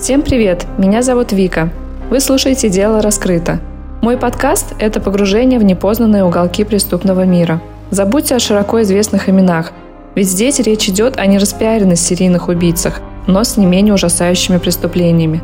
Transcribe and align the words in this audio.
Всем 0.00 0.22
привет! 0.22 0.66
Меня 0.78 1.02
зовут 1.02 1.30
Вика. 1.32 1.68
Вы 2.08 2.20
слушаете 2.20 2.70
«Дело 2.70 3.02
раскрыто». 3.02 3.60
Мой 4.00 4.16
подкаст– 4.16 4.72
это 4.78 4.98
погружение 4.98 5.58
в 5.58 5.62
непознанные 5.62 6.24
уголки 6.24 6.64
преступного 6.64 7.26
мира. 7.26 7.60
Забудьте 7.90 8.34
о 8.34 8.38
широко 8.38 8.80
известных 8.80 9.28
именах, 9.28 9.72
ведь 10.14 10.30
здесь 10.30 10.58
речь 10.58 10.88
идет 10.88 11.18
о 11.18 11.26
нераспиаренных 11.26 11.98
серийных 11.98 12.48
убийцах, 12.48 13.02
но 13.26 13.44
с 13.44 13.58
не 13.58 13.66
менее 13.66 13.92
ужасающими 13.92 14.56
преступлениями. 14.56 15.42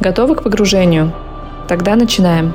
Готовы 0.00 0.34
к 0.34 0.42
погружению? 0.42 1.14
Тогда 1.66 1.96
начинаем. 1.96 2.52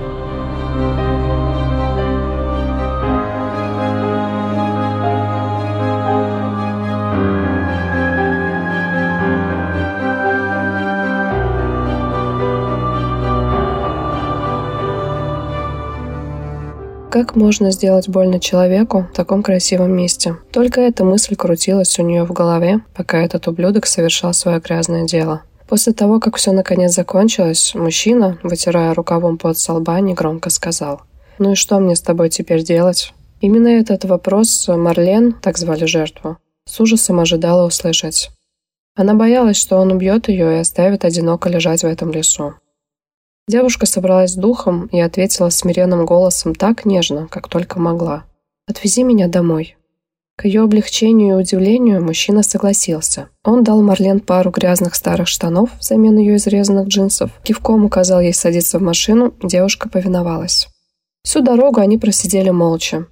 Как 17.23 17.37
можно 17.37 17.71
сделать 17.71 18.09
больно 18.09 18.37
человеку 18.37 19.07
в 19.09 19.15
таком 19.15 19.43
красивом 19.43 19.95
месте? 19.95 20.35
Только 20.51 20.81
эта 20.81 21.05
мысль 21.05 21.37
крутилась 21.37 21.97
у 21.97 22.03
нее 22.03 22.25
в 22.25 22.33
голове, 22.33 22.81
пока 22.93 23.17
этот 23.17 23.47
ублюдок 23.47 23.85
совершал 23.85 24.33
свое 24.33 24.59
грязное 24.59 25.05
дело. 25.05 25.43
После 25.69 25.93
того, 25.93 26.19
как 26.19 26.35
все 26.35 26.51
наконец 26.51 26.95
закончилось, 26.95 27.75
мужчина, 27.75 28.39
вытирая 28.43 28.93
рукавом 28.93 29.37
под 29.37 29.57
со 29.57 29.71
лба, 29.71 30.01
негромко 30.01 30.49
сказал. 30.49 31.03
«Ну 31.39 31.53
и 31.53 31.55
что 31.55 31.79
мне 31.79 31.95
с 31.95 32.01
тобой 32.01 32.29
теперь 32.29 32.61
делать?» 32.61 33.13
Именно 33.39 33.69
этот 33.69 34.03
вопрос 34.03 34.67
Марлен, 34.67 35.31
так 35.31 35.57
звали 35.57 35.85
жертву, 35.85 36.35
с 36.65 36.77
ужасом 36.81 37.21
ожидала 37.21 37.65
услышать. 37.65 38.31
Она 38.95 39.13
боялась, 39.13 39.55
что 39.55 39.77
он 39.77 39.93
убьет 39.93 40.27
ее 40.27 40.57
и 40.57 40.59
оставит 40.59 41.05
одиноко 41.05 41.47
лежать 41.47 41.83
в 41.83 41.87
этом 41.87 42.11
лесу. 42.11 42.55
Девушка 43.47 43.85
собралась 43.85 44.31
с 44.31 44.35
духом 44.35 44.87
и 44.87 44.99
ответила 44.99 45.49
смиренным 45.49 46.05
голосом 46.05 46.55
так 46.55 46.85
нежно, 46.85 47.27
как 47.27 47.49
только 47.49 47.79
могла. 47.79 48.23
«Отвези 48.67 49.03
меня 49.03 49.27
домой». 49.27 49.75
К 50.35 50.45
ее 50.45 50.63
облегчению 50.63 51.37
и 51.37 51.41
удивлению 51.41 52.03
мужчина 52.03 52.41
согласился. 52.41 53.29
Он 53.43 53.63
дал 53.63 53.83
Марлен 53.83 54.19
пару 54.19 54.49
грязных 54.49 54.95
старых 54.95 55.27
штанов 55.27 55.69
взамен 55.79 56.17
ее 56.17 56.37
изрезанных 56.37 56.87
джинсов, 56.87 57.29
кивком 57.43 57.85
указал 57.85 58.19
ей 58.19 58.33
садиться 58.33 58.79
в 58.79 58.81
машину, 58.81 59.33
девушка 59.43 59.89
повиновалась. 59.89 60.69
Всю 61.23 61.41
дорогу 61.41 61.81
они 61.81 61.97
просидели 61.99 62.49
молча. 62.49 63.05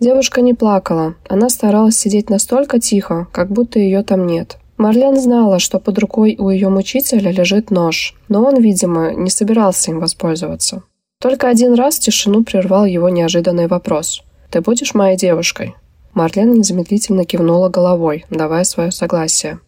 Девушка 0.00 0.40
не 0.40 0.54
плакала, 0.54 1.16
она 1.28 1.50
старалась 1.50 1.98
сидеть 1.98 2.30
настолько 2.30 2.80
тихо, 2.80 3.28
как 3.30 3.50
будто 3.50 3.78
ее 3.78 4.02
там 4.02 4.26
нет. 4.26 4.56
Марлен 4.84 5.18
знала, 5.18 5.60
что 5.60 5.78
под 5.78 5.98
рукой 5.98 6.36
у 6.38 6.50
ее 6.50 6.68
мучителя 6.68 7.30
лежит 7.30 7.70
нож, 7.70 8.14
но 8.28 8.44
он, 8.44 8.60
видимо, 8.60 9.14
не 9.14 9.30
собирался 9.30 9.92
им 9.92 9.98
воспользоваться. 9.98 10.82
Только 11.22 11.48
один 11.48 11.72
раз 11.72 11.98
тишину 11.98 12.44
прервал 12.44 12.84
его 12.84 13.08
неожиданный 13.08 13.66
вопрос. 13.66 14.22
«Ты 14.50 14.60
будешь 14.60 14.92
моей 14.92 15.16
девушкой?» 15.16 15.74
Марлен 16.12 16.52
незамедлительно 16.52 17.24
кивнула 17.24 17.70
головой, 17.70 18.26
давая 18.28 18.64
свое 18.64 18.92
согласие. 18.92 19.58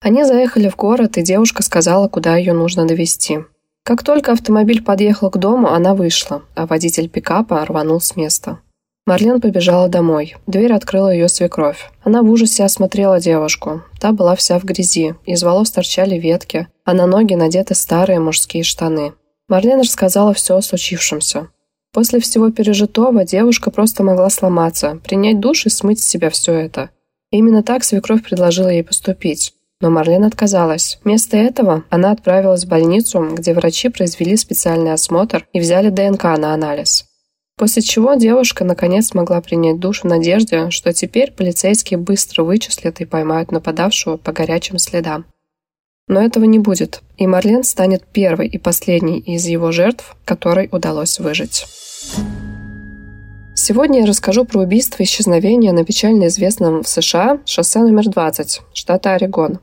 Они 0.00 0.24
заехали 0.24 0.70
в 0.70 0.76
город, 0.76 1.18
и 1.18 1.22
девушка 1.22 1.62
сказала, 1.62 2.08
куда 2.08 2.38
ее 2.38 2.54
нужно 2.54 2.86
довести. 2.86 3.40
Как 3.82 4.02
только 4.02 4.32
автомобиль 4.32 4.82
подъехал 4.82 5.28
к 5.28 5.36
дому, 5.36 5.68
она 5.68 5.94
вышла, 5.94 6.44
а 6.54 6.64
водитель 6.64 7.10
пикапа 7.10 7.62
рванул 7.62 8.00
с 8.00 8.16
места. 8.16 8.60
Марлен 9.06 9.38
побежала 9.38 9.88
домой. 9.88 10.36
Дверь 10.46 10.72
открыла 10.72 11.12
ее 11.12 11.28
свекровь. 11.28 11.90
Она 12.02 12.22
в 12.22 12.30
ужасе 12.30 12.64
осмотрела 12.64 13.20
девушку. 13.20 13.82
Та 14.00 14.12
была 14.12 14.34
вся 14.34 14.58
в 14.58 14.64
грязи, 14.64 15.14
из 15.26 15.42
волос 15.42 15.70
торчали 15.70 16.18
ветки, 16.18 16.68
а 16.86 16.94
на 16.94 17.06
ноги 17.06 17.34
надеты 17.34 17.74
старые 17.74 18.18
мужские 18.18 18.62
штаны. 18.62 19.12
Марлен 19.46 19.80
рассказала 19.80 20.32
все 20.32 20.56
о 20.56 20.62
случившемся. 20.62 21.48
После 21.92 22.18
всего 22.18 22.50
пережитого 22.50 23.26
девушка 23.26 23.70
просто 23.70 24.02
могла 24.02 24.30
сломаться, 24.30 24.98
принять 25.04 25.38
душ 25.38 25.66
и 25.66 25.68
смыть 25.68 26.00
с 26.00 26.08
себя 26.08 26.30
все 26.30 26.54
это. 26.54 26.88
Именно 27.30 27.62
так 27.62 27.84
свекровь 27.84 28.22
предложила 28.22 28.68
ей 28.68 28.82
поступить. 28.82 29.52
Но 29.82 29.90
Марлен 29.90 30.24
отказалась. 30.24 30.98
Вместо 31.04 31.36
этого 31.36 31.84
она 31.90 32.10
отправилась 32.10 32.64
в 32.64 32.68
больницу, 32.68 33.28
где 33.34 33.52
врачи 33.52 33.90
произвели 33.90 34.34
специальный 34.36 34.94
осмотр 34.94 35.46
и 35.52 35.60
взяли 35.60 35.90
ДНК 35.90 36.24
на 36.38 36.54
анализ. 36.54 37.04
После 37.56 37.82
чего 37.82 38.14
девушка 38.14 38.64
наконец 38.64 39.08
смогла 39.08 39.40
принять 39.40 39.78
душ 39.78 40.02
в 40.02 40.06
надежде, 40.06 40.70
что 40.70 40.92
теперь 40.92 41.30
полицейские 41.30 41.98
быстро 41.98 42.42
вычислят 42.42 43.00
и 43.00 43.04
поймают 43.04 43.52
нападавшего 43.52 44.16
по 44.16 44.32
горячим 44.32 44.78
следам. 44.78 45.24
Но 46.08 46.20
этого 46.20 46.44
не 46.44 46.58
будет, 46.58 47.02
и 47.16 47.26
Марлен 47.26 47.62
станет 47.62 48.04
первой 48.04 48.48
и 48.48 48.58
последней 48.58 49.20
из 49.20 49.46
его 49.46 49.72
жертв, 49.72 50.16
которой 50.24 50.68
удалось 50.70 51.18
выжить. 51.18 51.64
Сегодня 53.54 54.00
я 54.00 54.06
расскажу 54.06 54.44
про 54.44 54.60
убийство 54.60 55.02
и 55.02 55.06
исчезновение 55.06 55.72
на 55.72 55.84
печально 55.84 56.26
известном 56.26 56.82
в 56.82 56.88
США 56.88 57.38
шоссе 57.46 57.78
номер 57.78 58.08
20, 58.08 58.62
штата 58.74 59.14
Орегон. 59.14 59.60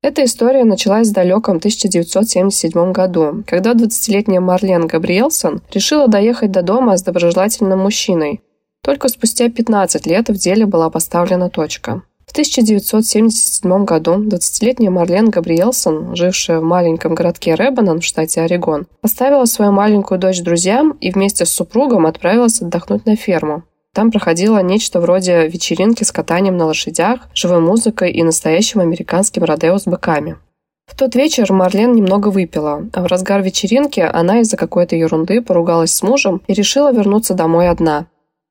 Эта 0.00 0.24
история 0.24 0.62
началась 0.62 1.08
в 1.08 1.12
далеком 1.12 1.56
1977 1.56 2.92
году, 2.92 3.42
когда 3.46 3.72
20-летняя 3.72 4.38
Марлен 4.38 4.86
Габриэлсон 4.86 5.60
решила 5.72 6.06
доехать 6.06 6.52
до 6.52 6.62
дома 6.62 6.96
с 6.96 7.02
доброжелательным 7.02 7.80
мужчиной. 7.80 8.40
Только 8.84 9.08
спустя 9.08 9.48
15 9.48 10.06
лет 10.06 10.28
в 10.28 10.34
деле 10.34 10.66
была 10.66 10.88
поставлена 10.88 11.50
точка. 11.50 12.02
В 12.28 12.30
1977 12.30 13.84
году 13.84 14.22
20-летняя 14.22 14.90
Марлен 14.90 15.30
Габриэлсон, 15.30 16.14
жившая 16.14 16.60
в 16.60 16.62
маленьком 16.62 17.16
городке 17.16 17.54
Рэббанан 17.54 18.00
в 18.00 18.04
штате 18.04 18.42
Орегон, 18.42 18.86
оставила 19.02 19.46
свою 19.46 19.72
маленькую 19.72 20.20
дочь 20.20 20.42
друзьям 20.42 20.92
и 21.00 21.10
вместе 21.10 21.44
с 21.44 21.50
супругом 21.50 22.06
отправилась 22.06 22.62
отдохнуть 22.62 23.04
на 23.04 23.16
ферму. 23.16 23.64
Там 23.98 24.12
проходило 24.12 24.62
нечто 24.62 25.00
вроде 25.00 25.48
вечеринки 25.48 26.04
с 26.04 26.12
катанием 26.12 26.56
на 26.56 26.66
лошадях, 26.66 27.22
живой 27.34 27.58
музыкой 27.58 28.12
и 28.12 28.22
настоящим 28.22 28.78
американским 28.78 29.42
родео 29.42 29.76
с 29.76 29.86
быками. 29.86 30.36
В 30.86 30.96
тот 30.96 31.16
вечер 31.16 31.52
Марлен 31.52 31.94
немного 31.94 32.28
выпила, 32.28 32.86
а 32.92 33.02
в 33.02 33.06
разгар 33.06 33.42
вечеринки 33.42 33.98
она 33.98 34.38
из-за 34.42 34.56
какой-то 34.56 34.94
ерунды 34.94 35.42
поругалась 35.42 35.92
с 35.92 36.04
мужем 36.04 36.42
и 36.46 36.54
решила 36.54 36.92
вернуться 36.92 37.34
домой 37.34 37.68
одна. 37.68 38.06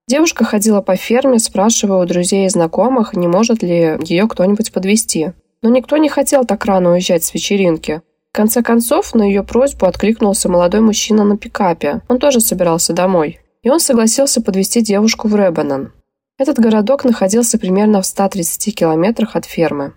Девушка 0.09 0.43
ходила 0.43 0.81
по 0.81 0.97
ферме, 0.97 1.39
спрашивая 1.39 2.03
у 2.03 2.05
друзей 2.05 2.45
и 2.45 2.49
знакомых, 2.49 3.13
не 3.13 3.29
может 3.29 3.63
ли 3.63 3.99
ее 4.03 4.27
кто-нибудь 4.27 4.73
подвести. 4.73 5.31
Но 5.61 5.69
никто 5.69 5.95
не 5.95 6.09
хотел 6.09 6.43
так 6.43 6.65
рано 6.65 6.91
уезжать 6.91 7.23
с 7.23 7.33
вечеринки. 7.33 8.01
В 8.33 8.35
конце 8.35 8.61
концов, 8.61 9.15
на 9.15 9.23
ее 9.23 9.43
просьбу 9.43 9.85
откликнулся 9.85 10.49
молодой 10.49 10.81
мужчина 10.81 11.23
на 11.23 11.37
пикапе. 11.37 12.01
Он 12.09 12.19
тоже 12.19 12.41
собирался 12.41 12.91
домой 12.91 13.39
и 13.61 13.69
он 13.69 13.79
согласился 13.79 14.41
подвести 14.41 14.81
девушку 14.81 15.27
в 15.27 15.35
Рэббанан. 15.35 15.93
Этот 16.37 16.59
городок 16.59 17.03
находился 17.03 17.57
примерно 17.57 18.01
в 18.01 18.05
130 18.05 18.75
километрах 18.75 19.35
от 19.35 19.45
фермы. 19.45 19.93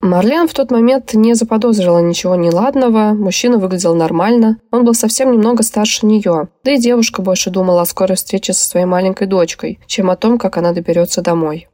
Марлен 0.00 0.46
в 0.46 0.54
тот 0.54 0.70
момент 0.70 1.14
не 1.14 1.34
заподозрила 1.34 1.98
ничего 1.98 2.36
неладного, 2.36 3.14
мужчина 3.14 3.58
выглядел 3.58 3.96
нормально, 3.96 4.60
он 4.70 4.84
был 4.84 4.94
совсем 4.94 5.32
немного 5.32 5.64
старше 5.64 6.06
нее, 6.06 6.48
да 6.62 6.70
и 6.72 6.78
девушка 6.78 7.20
больше 7.20 7.50
думала 7.50 7.82
о 7.82 7.86
скорой 7.86 8.14
встрече 8.14 8.52
со 8.52 8.64
своей 8.64 8.86
маленькой 8.86 9.26
дочкой, 9.26 9.80
чем 9.86 10.08
о 10.10 10.16
том, 10.16 10.38
как 10.38 10.56
она 10.56 10.72
доберется 10.72 11.20
домой. 11.20 11.68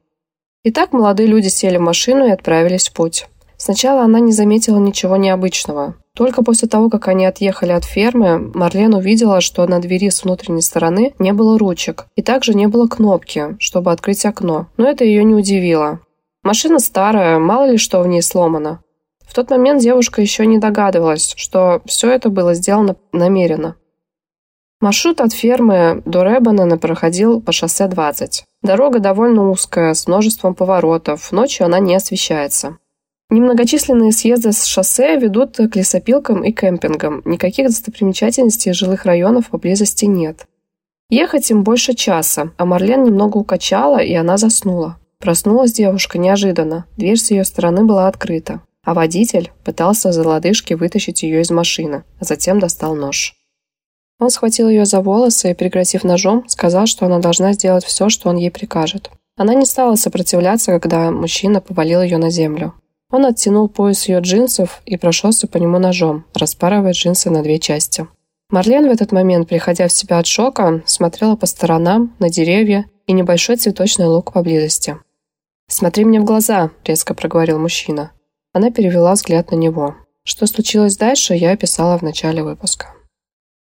Итак, 0.62 0.94
молодые 0.94 1.26
люди 1.26 1.48
сели 1.48 1.76
в 1.76 1.82
машину 1.82 2.26
и 2.26 2.30
отправились 2.30 2.88
в 2.88 2.94
путь. 2.94 3.26
Сначала 3.64 4.02
она 4.02 4.20
не 4.20 4.32
заметила 4.32 4.76
ничего 4.76 5.16
необычного. 5.16 5.94
Только 6.14 6.44
после 6.44 6.68
того, 6.68 6.90
как 6.90 7.08
они 7.08 7.24
отъехали 7.24 7.72
от 7.72 7.86
фермы, 7.86 8.52
Марлен 8.52 8.92
увидела, 8.92 9.40
что 9.40 9.66
на 9.66 9.78
двери 9.80 10.10
с 10.10 10.22
внутренней 10.22 10.60
стороны 10.60 11.14
не 11.18 11.32
было 11.32 11.58
ручек, 11.58 12.04
и 12.14 12.20
также 12.20 12.52
не 12.52 12.66
было 12.66 12.88
кнопки, 12.88 13.56
чтобы 13.58 13.90
открыть 13.90 14.26
окно. 14.26 14.66
Но 14.76 14.86
это 14.86 15.06
ее 15.06 15.24
не 15.24 15.32
удивило. 15.34 16.00
Машина 16.42 16.78
старая, 16.78 17.38
мало 17.38 17.70
ли 17.70 17.78
что 17.78 18.02
в 18.02 18.06
ней 18.06 18.20
сломано. 18.20 18.82
В 19.26 19.32
тот 19.32 19.48
момент 19.48 19.80
девушка 19.80 20.20
еще 20.20 20.44
не 20.44 20.58
догадывалась, 20.58 21.32
что 21.34 21.80
все 21.86 22.10
это 22.10 22.28
было 22.28 22.52
сделано 22.52 22.96
намеренно. 23.12 23.76
Маршрут 24.82 25.22
от 25.22 25.32
фермы 25.32 26.02
до 26.04 26.22
Рэббанена 26.22 26.76
проходил 26.76 27.40
по 27.40 27.52
шоссе 27.52 27.88
20. 27.88 28.44
Дорога 28.60 28.98
довольно 28.98 29.48
узкая, 29.48 29.94
с 29.94 30.06
множеством 30.06 30.54
поворотов, 30.54 31.32
ночью 31.32 31.64
она 31.64 31.78
не 31.78 31.94
освещается. 31.94 32.76
Немногочисленные 33.34 34.12
съезды 34.12 34.52
с 34.52 34.64
шоссе 34.64 35.18
ведут 35.18 35.56
к 35.56 35.74
лесопилкам 35.74 36.44
и 36.44 36.52
кемпингам. 36.52 37.20
Никаких 37.24 37.66
достопримечательностей 37.66 38.72
жилых 38.72 39.06
районов 39.06 39.50
поблизости 39.50 40.04
нет. 40.04 40.46
Ехать 41.10 41.50
им 41.50 41.64
больше 41.64 41.94
часа, 41.94 42.52
а 42.56 42.64
Марлен 42.64 43.02
немного 43.02 43.38
укачала, 43.38 43.98
и 43.98 44.14
она 44.14 44.36
заснула. 44.36 45.00
Проснулась 45.18 45.72
девушка 45.72 46.16
неожиданно. 46.16 46.86
Дверь 46.96 47.16
с 47.16 47.32
ее 47.32 47.42
стороны 47.42 47.82
была 47.82 48.06
открыта, 48.06 48.60
а 48.84 48.94
водитель 48.94 49.50
пытался 49.64 50.12
за 50.12 50.22
лодыжки 50.22 50.74
вытащить 50.74 51.24
ее 51.24 51.40
из 51.40 51.50
машины, 51.50 52.04
а 52.20 52.24
затем 52.24 52.60
достал 52.60 52.94
нож. 52.94 53.34
Он 54.20 54.30
схватил 54.30 54.68
ее 54.68 54.84
за 54.84 55.00
волосы 55.00 55.50
и, 55.50 55.54
пригрозив 55.54 56.04
ножом, 56.04 56.44
сказал, 56.46 56.86
что 56.86 57.06
она 57.06 57.18
должна 57.18 57.52
сделать 57.52 57.84
все, 57.84 58.10
что 58.10 58.28
он 58.28 58.36
ей 58.36 58.52
прикажет. 58.52 59.10
Она 59.36 59.54
не 59.54 59.66
стала 59.66 59.96
сопротивляться, 59.96 60.70
когда 60.70 61.10
мужчина 61.10 61.60
повалил 61.60 62.00
ее 62.00 62.18
на 62.18 62.30
землю. 62.30 62.74
Он 63.14 63.26
оттянул 63.26 63.68
пояс 63.68 64.08
ее 64.08 64.18
джинсов 64.18 64.82
и 64.86 64.96
прошелся 64.96 65.46
по 65.46 65.58
нему 65.58 65.78
ножом, 65.78 66.24
распарывая 66.34 66.90
джинсы 66.90 67.30
на 67.30 67.44
две 67.44 67.60
части. 67.60 68.08
Марлен 68.50 68.88
в 68.88 68.90
этот 68.90 69.12
момент, 69.12 69.48
приходя 69.48 69.86
в 69.86 69.92
себя 69.92 70.18
от 70.18 70.26
шока, 70.26 70.82
смотрела 70.84 71.36
по 71.36 71.46
сторонам, 71.46 72.12
на 72.18 72.28
деревья 72.28 72.86
и 73.06 73.12
небольшой 73.12 73.54
цветочный 73.54 74.06
луг 74.06 74.32
поблизости. 74.32 74.96
«Смотри 75.68 76.04
мне 76.04 76.18
в 76.18 76.24
глаза»,— 76.24 76.72
резко 76.84 77.14
проговорил 77.14 77.60
мужчина. 77.60 78.10
Она 78.52 78.72
перевела 78.72 79.12
взгляд 79.12 79.52
на 79.52 79.54
него. 79.54 79.94
Что 80.24 80.48
случилось 80.48 80.96
дальше, 80.96 81.34
я 81.34 81.52
описала 81.52 81.96
в 81.96 82.02
начале 82.02 82.42
выпуска. 82.42 82.94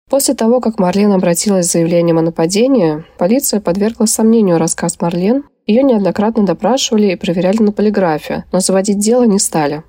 После 0.08 0.32
того, 0.32 0.62
как 0.62 0.78
Марлен 0.78 1.12
обратилась 1.12 1.66
с 1.66 1.72
заявлением 1.72 2.16
о 2.16 2.22
нападении, 2.22 3.04
полиция 3.18 3.60
подвергла 3.60 4.06
сомнению 4.06 4.56
рассказ 4.56 4.98
Марлен. 4.98 5.44
Ее 5.66 5.82
неоднократно 5.82 6.44
допрашивали 6.44 7.12
и 7.12 7.16
проверяли 7.16 7.62
на 7.62 7.72
полиграфе, 7.72 8.44
но 8.52 8.60
заводить 8.60 8.98
дело 8.98 9.24
не 9.24 9.38
стали. 9.38 9.84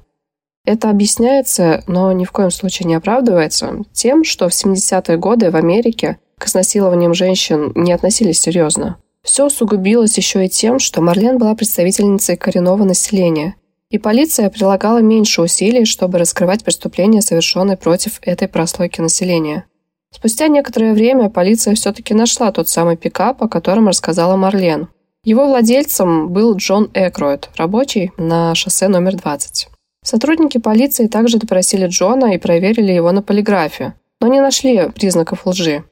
Это 0.66 0.90
объясняется, 0.90 1.84
но 1.88 2.12
ни 2.14 2.24
в 2.24 2.32
коем 2.32 2.52
случае 2.52 2.88
не 2.88 2.96
оправдывается, 2.96 3.84
тем, 3.92 4.24
что 4.24 4.48
в 4.48 4.54
70-е 4.54 5.18
годы 5.18 5.52
в 5.52 5.56
Америке 5.56 6.20
к 6.38 6.48
изнасилованиям 6.48 7.14
женщин 7.14 7.74
не 7.76 7.92
относились 7.92 8.40
серьезно. 8.40 8.98
Все 9.24 9.48
усугубилось 9.48 10.18
еще 10.18 10.46
и 10.46 10.50
тем, 10.50 10.80
что 10.80 11.02
Марлен 11.02 11.38
была 11.38 11.56
представительницей 11.56 12.38
коренного 12.38 12.84
населения, 12.84 13.56
и 13.90 13.98
полиция 13.98 14.50
прилагала 14.50 15.00
меньше 15.00 15.42
усилий, 15.42 15.86
чтобы 15.86 16.18
раскрывать 16.18 16.64
преступления, 16.64 17.22
совершенные 17.22 17.78
против 17.78 18.20
этой 18.22 18.48
прослойки 18.48 19.02
населения. 19.02 19.66
Спустя 20.12 20.48
некоторое 20.48 20.94
время 20.94 21.30
полиция 21.30 21.76
все-таки 21.76 22.14
нашла 22.14 22.52
тот 22.52 22.70
самый 22.70 22.98
пикап, 22.98 23.42
о 23.42 23.48
котором 23.48 23.88
рассказала 23.88 24.36
Марлен. 24.36 24.90
Его 25.26 25.48
владельцем 25.48 26.34
был 26.34 26.58
Джон 26.58 26.92
Экроид, 26.94 27.50
рабочий 27.56 28.12
на 28.18 28.54
шоссе 28.56 28.90
номер 28.90 29.16
20. 29.16 29.70
Сотрудники 30.04 30.58
полиции 30.58 31.08
также 31.08 31.38
допросили 31.38 31.88
Джона 31.88 32.34
и 32.34 32.38
проверили 32.38 32.92
его 32.92 33.10
на 33.14 33.22
полиграфе, 33.22 33.94
но 34.20 34.28
не 34.28 34.42
нашли 34.42 34.90
признаков 34.90 35.48
лжи. 35.48 35.86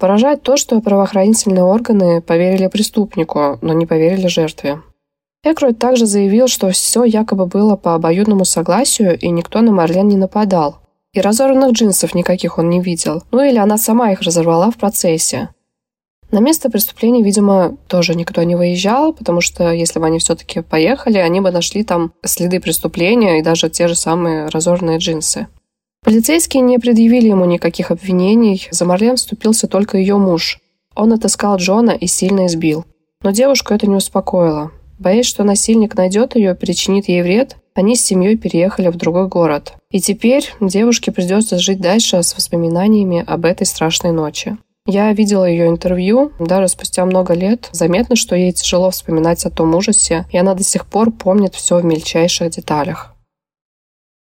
Поражает 0.00 0.42
то, 0.42 0.56
что 0.56 0.80
правоохранительные 0.80 1.62
органы 1.62 2.20
поверили 2.20 2.66
преступнику, 2.66 3.60
но 3.62 3.74
не 3.74 3.86
поверили 3.86 4.26
жертве. 4.26 4.80
Экроид 5.44 5.78
также 5.78 6.06
заявил, 6.06 6.48
что 6.48 6.70
все 6.70 7.04
якобы 7.04 7.46
было 7.46 7.76
по 7.76 7.94
обоюдному 7.94 8.44
согласию 8.44 9.16
и 9.16 9.28
никто 9.28 9.60
на 9.60 9.70
Марлен 9.70 10.08
не 10.08 10.16
нападал. 10.16 10.78
И 11.12 11.20
разорванных 11.20 11.74
джинсов 11.74 12.12
никаких 12.12 12.58
он 12.58 12.70
не 12.70 12.80
видел. 12.80 13.22
Ну 13.30 13.40
или 13.40 13.58
она 13.58 13.78
сама 13.78 14.10
их 14.10 14.22
разорвала 14.22 14.72
в 14.72 14.78
процессе. 14.78 15.50
На 16.34 16.40
место 16.40 16.68
преступления, 16.68 17.22
видимо, 17.22 17.76
тоже 17.86 18.16
никто 18.16 18.42
не 18.42 18.56
выезжал, 18.56 19.12
потому 19.12 19.40
что 19.40 19.70
если 19.70 20.00
бы 20.00 20.06
они 20.06 20.18
все-таки 20.18 20.62
поехали, 20.62 21.18
они 21.18 21.40
бы 21.40 21.52
нашли 21.52 21.84
там 21.84 22.12
следы 22.24 22.58
преступления 22.58 23.38
и 23.38 23.42
даже 23.42 23.70
те 23.70 23.86
же 23.86 23.94
самые 23.94 24.48
разорванные 24.48 24.98
джинсы. 24.98 25.46
Полицейские 26.02 26.62
не 26.62 26.80
предъявили 26.80 27.28
ему 27.28 27.44
никаких 27.44 27.92
обвинений, 27.92 28.66
за 28.72 28.84
Марлен 28.84 29.14
вступился 29.14 29.68
только 29.68 29.96
ее 29.96 30.16
муж. 30.16 30.58
Он 30.96 31.12
отыскал 31.12 31.56
Джона 31.58 31.92
и 31.92 32.08
сильно 32.08 32.46
избил. 32.46 32.84
Но 33.22 33.30
девушку 33.30 33.72
это 33.72 33.86
не 33.86 33.94
успокоило. 33.94 34.72
Боясь, 34.98 35.26
что 35.26 35.44
насильник 35.44 35.94
найдет 35.94 36.34
ее 36.34 36.50
и 36.50 36.56
причинит 36.56 37.06
ей 37.06 37.22
вред, 37.22 37.58
они 37.76 37.94
с 37.94 38.04
семьей 38.04 38.36
переехали 38.36 38.88
в 38.88 38.96
другой 38.96 39.28
город. 39.28 39.74
И 39.90 40.00
теперь 40.00 40.52
девушке 40.60 41.12
придется 41.12 41.60
жить 41.60 41.80
дальше 41.80 42.20
с 42.20 42.34
воспоминаниями 42.34 43.22
об 43.24 43.44
этой 43.44 43.68
страшной 43.68 44.10
ночи. 44.10 44.56
Я 44.86 45.10
видела 45.14 45.46
ее 45.46 45.68
интервью, 45.68 46.32
даже 46.38 46.68
спустя 46.68 47.06
много 47.06 47.32
лет. 47.32 47.70
Заметно, 47.72 48.16
что 48.16 48.36
ей 48.36 48.52
тяжело 48.52 48.90
вспоминать 48.90 49.44
о 49.46 49.50
том 49.50 49.74
ужасе, 49.74 50.26
и 50.30 50.36
она 50.36 50.54
до 50.54 50.62
сих 50.62 50.84
пор 50.84 51.10
помнит 51.10 51.54
все 51.54 51.78
в 51.78 51.84
мельчайших 51.84 52.50
деталях. 52.50 53.14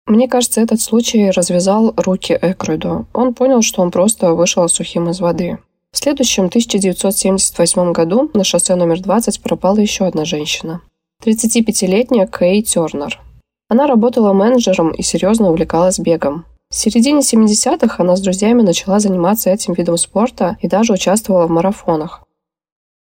Мне 0.06 0.26
кажется, 0.26 0.62
этот 0.62 0.80
случай 0.80 1.30
развязал 1.30 1.92
руки 1.98 2.38
Экройду. 2.40 3.06
Он 3.12 3.34
понял, 3.34 3.60
что 3.60 3.82
он 3.82 3.90
просто 3.90 4.32
вышел 4.32 4.66
сухим 4.70 5.10
из 5.10 5.20
воды. 5.20 5.58
В 5.92 5.98
следующем 5.98 6.46
1978 6.46 7.92
году 7.92 8.30
на 8.32 8.42
шоссе 8.42 8.74
номер 8.74 9.00
20 9.00 9.42
пропала 9.42 9.76
еще 9.76 10.06
одна 10.06 10.24
женщина. 10.24 10.80
35-летняя 11.24 12.26
Кей 12.26 12.62
Тернер. 12.62 13.20
Она 13.68 13.86
работала 13.86 14.32
менеджером 14.32 14.92
и 14.92 15.02
серьезно 15.02 15.50
увлекалась 15.50 15.98
бегом. 15.98 16.46
В 16.70 16.74
середине 16.74 17.20
70-х 17.20 17.96
она 17.98 18.14
с 18.14 18.20
друзьями 18.20 18.60
начала 18.60 19.00
заниматься 19.00 19.48
этим 19.48 19.72
видом 19.72 19.96
спорта 19.96 20.58
и 20.60 20.68
даже 20.68 20.92
участвовала 20.92 21.46
в 21.46 21.50
марафонах. 21.50 22.22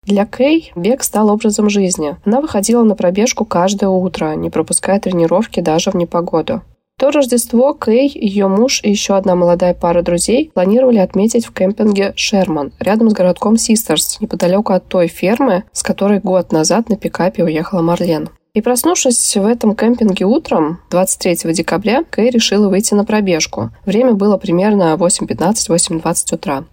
Для 0.04 0.26
Кей 0.26 0.70
бег 0.76 1.02
стал 1.02 1.30
образом 1.30 1.70
жизни. 1.70 2.16
Она 2.24 2.40
выходила 2.42 2.82
на 2.82 2.94
пробежку 2.94 3.46
каждое 3.46 3.88
утро, 3.88 4.34
не 4.34 4.50
пропуская 4.50 5.00
тренировки 5.00 5.60
даже 5.60 5.90
в 5.90 5.94
непогоду. 5.94 6.62
То 6.98 7.10
Рождество 7.10 7.74
Кей, 7.74 8.10
ее 8.12 8.48
муж 8.48 8.80
и 8.82 8.90
еще 8.90 9.16
одна 9.16 9.34
молодая 9.34 9.72
пара 9.72 10.02
друзей 10.02 10.50
планировали 10.52 10.98
отметить 10.98 11.46
в 11.46 11.52
кемпинге 11.52 12.12
Шерман, 12.16 12.72
рядом 12.80 13.08
с 13.08 13.12
городком 13.14 13.56
Систерс, 13.56 14.20
неподалеку 14.20 14.72
от 14.72 14.86
той 14.88 15.06
фермы, 15.06 15.64
с 15.72 15.82
которой 15.82 16.20
год 16.20 16.52
назад 16.52 16.88
на 16.88 16.96
пикапе 16.96 17.44
уехала 17.44 17.82
Марлен. 17.82 18.28
И 18.58 18.60
проснувшись 18.60 19.36
в 19.36 19.46
этом 19.46 19.76
кемпинге 19.76 20.24
утром, 20.24 20.80
23 20.90 21.52
декабря, 21.52 22.02
Кэй 22.10 22.30
решила 22.30 22.68
выйти 22.68 22.92
на 22.92 23.04
пробежку. 23.04 23.70
Время 23.86 24.14
было 24.14 24.36
примерно 24.36 24.96
8.15-8.20 24.98 26.34
утра. 26.34 26.64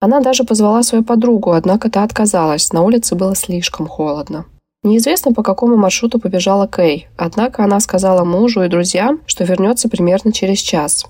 Она 0.00 0.18
даже 0.18 0.42
позвала 0.42 0.82
свою 0.82 1.04
подругу, 1.04 1.52
однако 1.52 1.90
та 1.90 2.02
отказалась, 2.02 2.72
на 2.72 2.82
улице 2.82 3.14
было 3.14 3.36
слишком 3.36 3.86
холодно. 3.86 4.46
Неизвестно, 4.82 5.32
по 5.32 5.44
какому 5.44 5.76
маршруту 5.76 6.18
побежала 6.18 6.66
Кэй, 6.66 7.06
однако 7.16 7.62
она 7.62 7.78
сказала 7.78 8.24
мужу 8.24 8.64
и 8.64 8.68
друзьям, 8.68 9.20
что 9.26 9.44
вернется 9.44 9.88
примерно 9.88 10.32
через 10.32 10.58
час. 10.58 11.06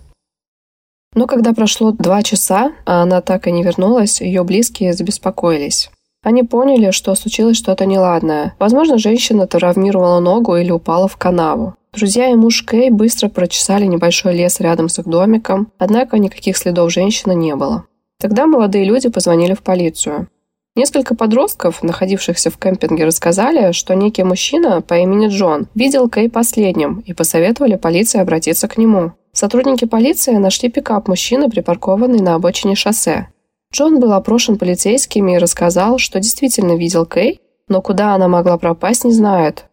Но 1.15 1.27
когда 1.27 1.55
прошло 1.55 1.93
два 1.93 2.23
часа, 2.23 2.73
а 2.85 3.01
она 3.01 3.23
так 3.23 3.47
и 3.47 3.51
не 3.51 3.63
вернулась, 3.63 4.21
ее 4.21 4.45
близкие 4.45 4.93
забеспокоились. 4.93 5.91
Они 6.23 6.43
поняли, 6.43 6.91
что 6.91 7.15
случилось 7.15 7.57
что-то 7.57 7.87
неладное. 7.87 8.55
Возможно, 8.59 8.99
женщина 8.99 9.47
травмировала 9.47 10.21
ногу 10.21 10.57
или 10.57 10.71
упала 10.71 11.07
в 11.09 11.17
канаву. 11.17 11.75
Друзья 11.93 12.29
и 12.29 12.35
муж 12.35 12.65
Кей 12.65 12.91
быстро 12.91 13.29
прочесали 13.29 13.87
небольшой 13.87 14.35
лес 14.35 14.61
рядом 14.61 14.89
с 14.89 14.99
их 14.99 15.07
домиком, 15.07 15.73
однако 15.79 16.19
никаких 16.19 16.57
следов 16.57 16.93
женщины 16.93 17.35
не 17.35 17.55
было. 17.57 17.87
Тогда 18.21 18.47
молодые 18.47 18.85
люди 18.85 19.09
позвонили 19.09 19.55
в 19.55 19.63
полицию. 19.63 20.29
Несколько 20.77 21.17
подростков, 21.17 21.83
находившихся 21.83 22.51
в 22.51 22.59
кемпинге, 22.59 23.05
рассказали, 23.05 23.73
что 23.73 23.95
некий 23.95 24.23
мужчина 24.23 24.81
по 24.81 24.95
имени 24.95 25.29
Джон 25.29 25.67
видел 25.75 26.09
Кей 26.09 26.29
последним 26.29 27.01
и 27.01 27.15
посоветовали 27.15 27.77
полиции 27.77 28.21
обратиться 28.21 28.69
к 28.69 28.77
нему. 28.77 29.13
Сотрудники 29.33 29.87
полиции 29.87 30.37
нашли 30.37 30.69
пикап 30.69 31.09
мужчины, 31.09 31.49
припаркованный 31.49 32.21
на 32.21 32.35
обочине 32.35 32.75
шоссе. 32.75 33.29
Джон 33.73 34.01
был 34.01 34.13
опрошен 34.13 34.57
полицейскими 34.57 35.33
и 35.37 35.39
рассказал, 35.39 35.99
что 35.99 36.21
действительно 36.21 36.77
видел 36.77 37.05
Кей, 37.05 37.41
но 37.69 37.83
куда 37.83 38.15
она 38.15 38.29
могла 38.29 38.57
пропасть, 38.57 39.05
не 39.05 39.13
знает. 39.13 39.67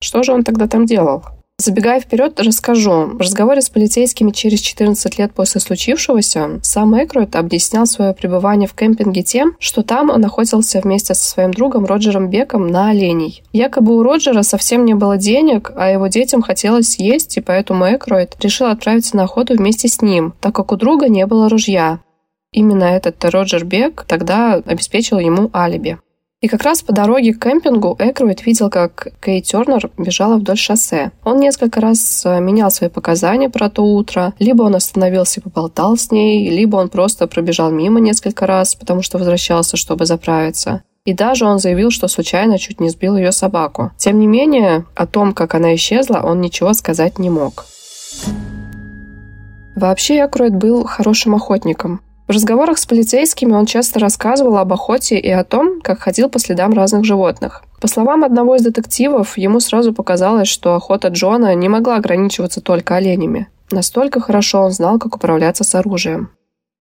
Что 0.00 0.22
же 0.22 0.32
он 0.32 0.44
тогда 0.44 0.68
там 0.68 0.84
делал? 0.84 1.22
Забегая 1.60 1.98
вперед, 1.98 2.38
расскажу. 2.38 3.06
В 3.14 3.20
разговоре 3.20 3.60
с 3.60 3.68
полицейскими 3.68 4.30
через 4.30 4.60
14 4.60 5.18
лет 5.18 5.34
после 5.34 5.60
случившегося 5.60 6.60
сам 6.62 7.02
Экройд 7.02 7.34
объяснял 7.34 7.84
свое 7.84 8.14
пребывание 8.14 8.68
в 8.68 8.74
кемпинге 8.74 9.24
тем, 9.24 9.56
что 9.58 9.82
там 9.82 10.10
он 10.10 10.24
охотился 10.24 10.80
вместе 10.80 11.14
со 11.14 11.28
своим 11.28 11.52
другом 11.52 11.84
Роджером 11.84 12.30
Беком 12.30 12.68
на 12.68 12.90
оленей. 12.90 13.42
Якобы 13.52 13.96
у 13.96 14.04
Роджера 14.04 14.42
совсем 14.42 14.84
не 14.84 14.94
было 14.94 15.16
денег, 15.16 15.72
а 15.74 15.90
его 15.90 16.06
детям 16.06 16.42
хотелось 16.42 17.00
есть, 17.00 17.38
и 17.38 17.40
поэтому 17.40 17.86
Экройд 17.86 18.36
решил 18.40 18.68
отправиться 18.68 19.16
на 19.16 19.24
охоту 19.24 19.56
вместе 19.56 19.88
с 19.88 20.00
ним, 20.00 20.34
так 20.38 20.54
как 20.54 20.70
у 20.70 20.76
друга 20.76 21.08
не 21.08 21.26
было 21.26 21.48
ружья. 21.48 21.98
Именно 22.52 22.84
этот 22.84 23.24
Роджер 23.24 23.64
Бек 23.64 24.04
тогда 24.06 24.54
обеспечил 24.54 25.18
ему 25.18 25.50
алиби. 25.54 25.98
И 26.40 26.46
как 26.46 26.62
раз 26.62 26.82
по 26.82 26.92
дороге 26.92 27.34
к 27.34 27.42
кемпингу 27.42 27.96
Экруид 27.98 28.46
видел, 28.46 28.70
как 28.70 29.08
Кей 29.20 29.42
Тернер 29.42 29.90
бежала 29.98 30.36
вдоль 30.36 30.56
шоссе. 30.56 31.10
Он 31.24 31.40
несколько 31.40 31.80
раз 31.80 32.22
э, 32.24 32.40
менял 32.40 32.70
свои 32.70 32.88
показания 32.88 33.50
про 33.50 33.68
то 33.68 33.82
утро. 33.82 34.32
Либо 34.38 34.62
он 34.62 34.76
остановился 34.76 35.40
и 35.40 35.42
поболтал 35.42 35.96
с 35.96 36.12
ней, 36.12 36.48
либо 36.48 36.76
он 36.76 36.90
просто 36.90 37.26
пробежал 37.26 37.72
мимо 37.72 37.98
несколько 37.98 38.46
раз, 38.46 38.76
потому 38.76 39.02
что 39.02 39.18
возвращался, 39.18 39.76
чтобы 39.76 40.06
заправиться. 40.06 40.84
И 41.04 41.12
даже 41.12 41.44
он 41.44 41.58
заявил, 41.58 41.90
что 41.90 42.06
случайно 42.06 42.56
чуть 42.56 42.78
не 42.78 42.90
сбил 42.90 43.16
ее 43.16 43.32
собаку. 43.32 43.90
Тем 43.96 44.20
не 44.20 44.28
менее, 44.28 44.84
о 44.94 45.06
том, 45.06 45.32
как 45.32 45.56
она 45.56 45.74
исчезла, 45.74 46.20
он 46.22 46.40
ничего 46.40 46.72
сказать 46.72 47.18
не 47.18 47.30
мог. 47.30 47.66
Вообще, 49.74 50.24
Экруид 50.24 50.54
был 50.54 50.84
хорошим 50.84 51.34
охотником. 51.34 52.00
В 52.28 52.32
разговорах 52.32 52.76
с 52.76 52.84
полицейскими 52.84 53.52
он 53.52 53.64
часто 53.64 53.98
рассказывал 54.00 54.58
об 54.58 54.70
охоте 54.70 55.18
и 55.18 55.30
о 55.30 55.44
том, 55.44 55.80
как 55.80 56.00
ходил 56.00 56.28
по 56.28 56.38
следам 56.38 56.74
разных 56.74 57.06
животных. 57.06 57.62
По 57.80 57.88
словам 57.88 58.22
одного 58.22 58.56
из 58.56 58.62
детективов, 58.62 59.38
ему 59.38 59.60
сразу 59.60 59.94
показалось, 59.94 60.48
что 60.48 60.74
охота 60.74 61.08
Джона 61.08 61.54
не 61.54 61.70
могла 61.70 61.96
ограничиваться 61.96 62.60
только 62.60 62.96
оленями. 62.96 63.48
Настолько 63.70 64.20
хорошо 64.20 64.60
он 64.60 64.72
знал, 64.72 64.98
как 64.98 65.16
управляться 65.16 65.64
с 65.64 65.74
оружием. 65.74 66.30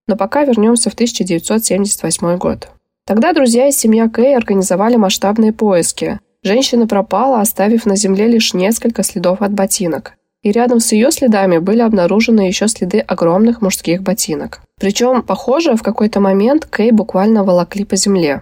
Но 0.05 0.17
пока 0.17 0.43
вернемся 0.43 0.89
в 0.89 0.95
1978 0.95 2.37
год. 2.37 2.67
Тогда 3.05 3.31
друзья 3.31 3.69
и 3.69 3.71
семья 3.71 4.09
Кэй 4.09 4.35
организовали 4.35 4.97
масштабные 4.97 5.53
поиски. 5.53 6.19
Женщина 6.43 6.87
пропала, 6.87 7.39
оставив 7.39 7.85
на 7.85 7.95
земле 7.95 8.27
лишь 8.27 8.53
несколько 8.53 9.01
следов 9.01 9.41
от 9.41 9.53
ботинок. 9.53 10.17
И 10.43 10.51
рядом 10.51 10.79
с 10.79 10.91
ее 10.91 11.11
следами 11.11 11.57
были 11.57 11.81
обнаружены 11.81 12.41
еще 12.41 12.67
следы 12.67 12.99
огромных 12.99 13.61
мужских 13.61 14.03
ботинок. 14.03 14.61
Причем, 14.79 15.23
похоже, 15.23 15.75
в 15.75 15.83
какой-то 15.83 16.19
момент 16.19 16.65
Кей 16.65 16.91
буквально 16.91 17.43
волокли 17.43 17.85
по 17.85 17.95
земле. 17.95 18.41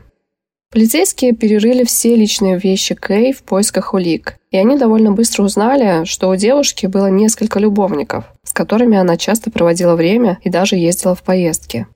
Полицейские 0.72 1.34
перерыли 1.34 1.86
все 1.86 2.16
личные 2.16 2.58
вещи 2.60 2.96
Кей 2.96 3.32
в 3.32 3.44
поисках 3.44 3.94
улик, 3.94 4.38
и 4.52 4.58
они 4.58 4.78
довольно 4.78 5.12
быстро 5.12 5.44
узнали, 5.44 6.04
что 6.04 6.30
у 6.30 6.36
девушки 6.36 6.86
было 6.86 7.08
несколько 7.08 7.60
любовников, 7.60 8.26
с 8.44 8.52
которыми 8.52 8.98
она 8.98 9.16
часто 9.16 9.50
проводила 9.50 9.96
время 9.96 10.38
и 10.44 10.50
даже 10.50 10.76
ездила 10.76 11.16
в 11.16 11.24
поездки. 11.24 11.88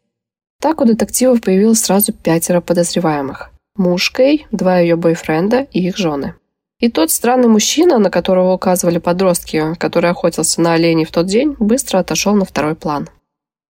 Так 0.61 0.79
у 0.79 0.85
детективов 0.85 1.41
появилось 1.41 1.81
сразу 1.81 2.13
пятеро 2.13 2.61
подозреваемых. 2.61 3.51
Муж 3.75 4.11
Кей, 4.11 4.45
два 4.51 4.79
ее 4.79 4.95
бойфренда 4.95 5.67
и 5.71 5.87
их 5.87 5.97
жены. 5.97 6.35
И 6.79 6.89
тот 6.89 7.11
странный 7.11 7.49
мужчина, 7.49 7.99
на 7.99 8.09
которого 8.09 8.53
указывали 8.53 8.99
подростки, 8.99 9.75
который 9.77 10.11
охотился 10.11 10.61
на 10.61 10.73
оленей 10.73 11.03
в 11.03 11.11
тот 11.11 11.25
день, 11.25 11.55
быстро 11.59 11.99
отошел 11.99 12.33
на 12.35 12.45
второй 12.45 12.75
план. 12.75 13.09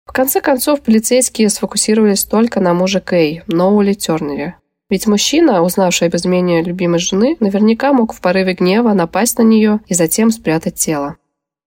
В 0.06 0.14
конце 0.14 0.40
концов, 0.40 0.82
полицейские 0.82 1.50
сфокусировались 1.50 2.24
только 2.24 2.62
на 2.62 2.74
муже 2.74 3.02
Кей, 3.02 3.42
Ноули 3.48 3.94
Тернере. 3.94 4.58
Ведь 4.90 5.08
мужчина, 5.08 5.64
узнавший 5.64 6.08
об 6.08 6.16
измене 6.16 6.62
любимой 6.62 7.00
жены, 7.00 7.36
наверняка 7.40 7.92
мог 7.94 8.14
в 8.14 8.22
порыве 8.22 8.54
гнева 8.54 8.94
напасть 8.94 9.38
на 9.38 9.44
нее 9.44 9.80
и 9.88 9.94
затем 9.94 10.30
спрятать 10.32 10.76
тело. 10.76 11.18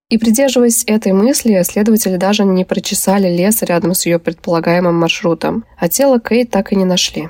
И 0.09 0.19
придерживаясь 0.19 0.85
этой 0.87 1.13
мысли, 1.13 1.61
следователи 1.65 2.17
даже 2.17 2.45
не 2.45 2.65
прочесали 2.65 3.29
лес 3.29 3.63
рядом 3.63 3.95
с 3.95 4.07
ее 4.07 4.19
предполагаемым 4.19 4.95
маршрутом, 4.95 5.65
а 5.77 5.89
тело 5.89 6.21
Кейт 6.21 6.51
так 6.51 6.73
и 6.73 6.77
не 6.77 6.85
нашли. 6.85 7.29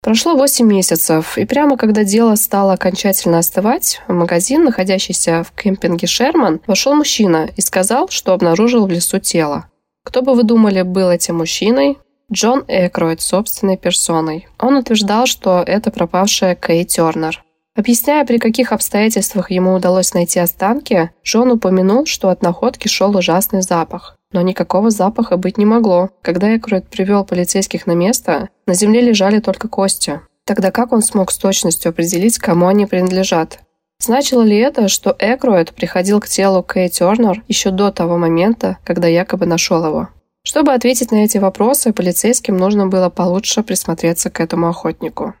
Прошло 0.00 0.34
8 0.34 0.64
месяцев, 0.66 1.36
и 1.36 1.44
прямо 1.44 1.76
когда 1.76 2.04
дело 2.04 2.36
стало 2.36 2.74
окончательно 2.74 3.38
остывать, 3.38 4.00
в 4.06 4.12
магазин, 4.12 4.64
находящийся 4.64 5.42
в 5.42 5.52
кемпинге 5.60 6.06
Шерман, 6.06 6.60
вошел 6.66 6.94
мужчина 6.94 7.50
и 7.56 7.60
сказал, 7.60 8.08
что 8.08 8.32
обнаружил 8.32 8.86
в 8.86 8.90
лесу 8.90 9.18
тело. 9.18 9.68
Кто 10.04 10.22
бы 10.22 10.34
вы 10.34 10.44
думали, 10.44 10.82
был 10.82 11.10
этим 11.10 11.38
мужчиной? 11.38 11.98
Джон 12.32 12.64
Экроид 12.68 13.20
собственной 13.20 13.76
персоной. 13.76 14.46
Он 14.58 14.76
утверждал, 14.76 15.26
что 15.26 15.64
это 15.66 15.90
пропавшая 15.90 16.54
Кей 16.54 16.84
Тернер. 16.84 17.42
Объясняя, 17.74 18.24
при 18.24 18.38
каких 18.38 18.72
обстоятельствах 18.72 19.50
ему 19.50 19.74
удалось 19.74 20.12
найти 20.12 20.38
останки, 20.38 21.10
Джон 21.24 21.52
упомянул, 21.52 22.06
что 22.06 22.28
от 22.28 22.42
находки 22.42 22.88
шел 22.88 23.16
ужасный 23.16 23.62
запах. 23.62 24.17
Но 24.32 24.42
никакого 24.42 24.90
запаха 24.90 25.36
быть 25.36 25.58
не 25.58 25.64
могло. 25.64 26.10
Когда 26.22 26.56
Экроид 26.56 26.88
привел 26.88 27.24
полицейских 27.24 27.86
на 27.86 27.92
место, 27.92 28.50
на 28.66 28.74
земле 28.74 29.00
лежали 29.00 29.40
только 29.40 29.68
кости. 29.68 30.20
Тогда 30.44 30.70
как 30.70 30.92
он 30.92 31.02
смог 31.02 31.30
с 31.30 31.38
точностью 31.38 31.90
определить, 31.90 32.38
кому 32.38 32.66
они 32.66 32.86
принадлежат? 32.86 33.60
Значило 34.00 34.42
ли 34.42 34.56
это, 34.56 34.88
что 34.88 35.14
Экроид 35.18 35.74
приходил 35.74 36.20
к 36.20 36.28
телу 36.28 36.62
Кей 36.62 36.88
Тернер 36.88 37.42
еще 37.48 37.70
до 37.70 37.90
того 37.90 38.16
момента, 38.16 38.78
когда 38.84 39.08
якобы 39.08 39.46
нашел 39.46 39.84
его? 39.84 40.08
Чтобы 40.44 40.72
ответить 40.72 41.10
на 41.10 41.24
эти 41.24 41.38
вопросы, 41.38 41.92
полицейским 41.92 42.56
нужно 42.56 42.86
было 42.86 43.10
получше 43.10 43.62
присмотреться 43.62 44.30
к 44.30 44.40
этому 44.40 44.68
охотнику. 44.68 45.34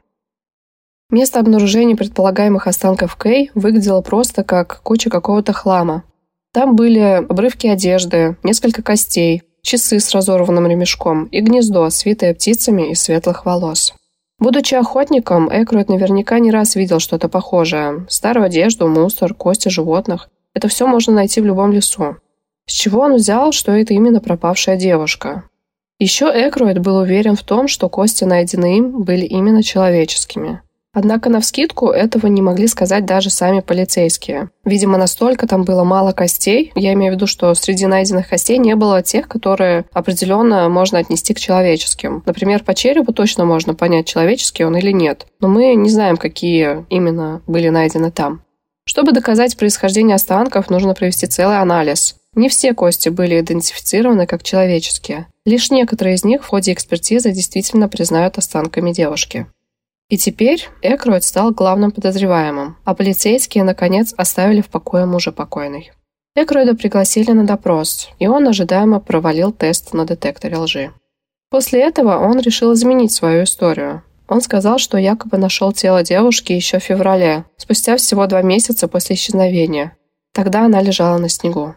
Место 1.10 1.40
обнаружения 1.40 1.96
предполагаемых 1.96 2.66
останков 2.66 3.16
Кей 3.16 3.50
выглядело 3.54 4.02
просто 4.02 4.44
как 4.44 4.82
куча 4.82 5.08
какого-то 5.08 5.54
хлама. 5.54 6.04
Там 6.52 6.76
были 6.76 6.98
обрывки 7.28 7.66
одежды, 7.66 8.36
несколько 8.42 8.82
костей, 8.82 9.42
часы 9.62 10.00
с 10.00 10.12
разорванным 10.14 10.66
ремешком 10.66 11.24
и 11.26 11.40
гнездо, 11.40 11.88
свитое 11.90 12.34
птицами 12.34 12.90
из 12.90 13.02
светлых 13.02 13.44
волос. 13.44 13.94
Будучи 14.38 14.74
охотником, 14.74 15.48
Экруэт 15.50 15.88
наверняка 15.88 16.38
не 16.38 16.50
раз 16.50 16.76
видел 16.76 17.00
что-то 17.00 17.28
похожее. 17.28 18.06
Старую 18.08 18.46
одежду, 18.46 18.86
мусор, 18.86 19.34
кости 19.34 19.68
животных. 19.68 20.30
Это 20.54 20.68
все 20.68 20.86
можно 20.86 21.12
найти 21.12 21.40
в 21.40 21.44
любом 21.44 21.72
лесу. 21.72 22.16
С 22.66 22.72
чего 22.72 23.00
он 23.00 23.16
взял, 23.16 23.52
что 23.52 23.72
это 23.72 23.94
именно 23.94 24.20
пропавшая 24.20 24.76
девушка? 24.76 25.44
Еще 25.98 26.26
Экруэт 26.26 26.78
был 26.78 26.98
уверен 26.98 27.34
в 27.34 27.42
том, 27.42 27.66
что 27.66 27.88
кости, 27.88 28.22
найденные 28.22 28.78
им, 28.78 29.02
были 29.02 29.24
именно 29.24 29.64
человеческими. 29.64 30.62
Однако 30.98 31.30
навскидку 31.30 31.90
этого 31.90 32.26
не 32.26 32.42
могли 32.42 32.66
сказать 32.66 33.06
даже 33.06 33.30
сами 33.30 33.60
полицейские. 33.60 34.50
Видимо, 34.64 34.98
настолько 34.98 35.46
там 35.46 35.62
было 35.62 35.84
мало 35.84 36.10
костей, 36.10 36.72
я 36.74 36.92
имею 36.94 37.12
в 37.12 37.14
виду, 37.14 37.28
что 37.28 37.54
среди 37.54 37.86
найденных 37.86 38.28
костей 38.28 38.58
не 38.58 38.74
было 38.74 39.00
тех, 39.00 39.28
которые 39.28 39.84
определенно 39.92 40.68
можно 40.68 40.98
отнести 40.98 41.34
к 41.34 41.38
человеческим. 41.38 42.24
Например, 42.26 42.64
по 42.64 42.74
черепу 42.74 43.12
точно 43.12 43.44
можно 43.44 43.76
понять, 43.76 44.08
человеческий 44.08 44.64
он 44.64 44.76
или 44.76 44.90
нет, 44.90 45.28
но 45.38 45.46
мы 45.46 45.76
не 45.76 45.88
знаем, 45.88 46.16
какие 46.16 46.84
именно 46.90 47.42
были 47.46 47.68
найдены 47.68 48.10
там. 48.10 48.42
Чтобы 48.84 49.12
доказать 49.12 49.56
происхождение 49.56 50.16
останков, 50.16 50.68
нужно 50.68 50.94
провести 50.94 51.28
целый 51.28 51.60
анализ. 51.60 52.16
Не 52.34 52.48
все 52.48 52.74
кости 52.74 53.08
были 53.08 53.38
идентифицированы 53.38 54.26
как 54.26 54.42
человеческие. 54.42 55.28
Лишь 55.44 55.70
некоторые 55.70 56.16
из 56.16 56.24
них 56.24 56.42
в 56.42 56.48
ходе 56.48 56.72
экспертизы 56.72 57.30
действительно 57.30 57.88
признают 57.88 58.36
останками 58.36 58.92
девушки. 58.92 59.46
И 60.08 60.16
теперь 60.16 60.68
Экроид 60.80 61.22
стал 61.22 61.52
главным 61.52 61.90
подозреваемым, 61.90 62.78
а 62.84 62.94
полицейские, 62.94 63.64
наконец, 63.64 64.14
оставили 64.16 64.62
в 64.62 64.68
покое 64.68 65.04
мужа 65.04 65.32
покойной. 65.32 65.92
Экроида 66.34 66.74
пригласили 66.74 67.32
на 67.32 67.44
допрос, 67.44 68.08
и 68.18 68.26
он 68.26 68.48
ожидаемо 68.48 69.00
провалил 69.00 69.52
тест 69.52 69.92
на 69.92 70.06
детекторе 70.06 70.56
лжи. 70.56 70.92
После 71.50 71.82
этого 71.82 72.18
он 72.18 72.40
решил 72.40 72.72
изменить 72.72 73.12
свою 73.12 73.44
историю. 73.44 74.02
Он 74.28 74.40
сказал, 74.40 74.78
что 74.78 74.98
якобы 74.98 75.36
нашел 75.36 75.72
тело 75.72 76.02
девушки 76.02 76.52
еще 76.52 76.78
в 76.78 76.84
феврале, 76.84 77.44
спустя 77.56 77.96
всего 77.96 78.26
два 78.26 78.42
месяца 78.42 78.88
после 78.88 79.16
исчезновения. 79.16 79.96
Тогда 80.32 80.64
она 80.66 80.80
лежала 80.80 81.18
на 81.18 81.28
снегу. 81.28 81.74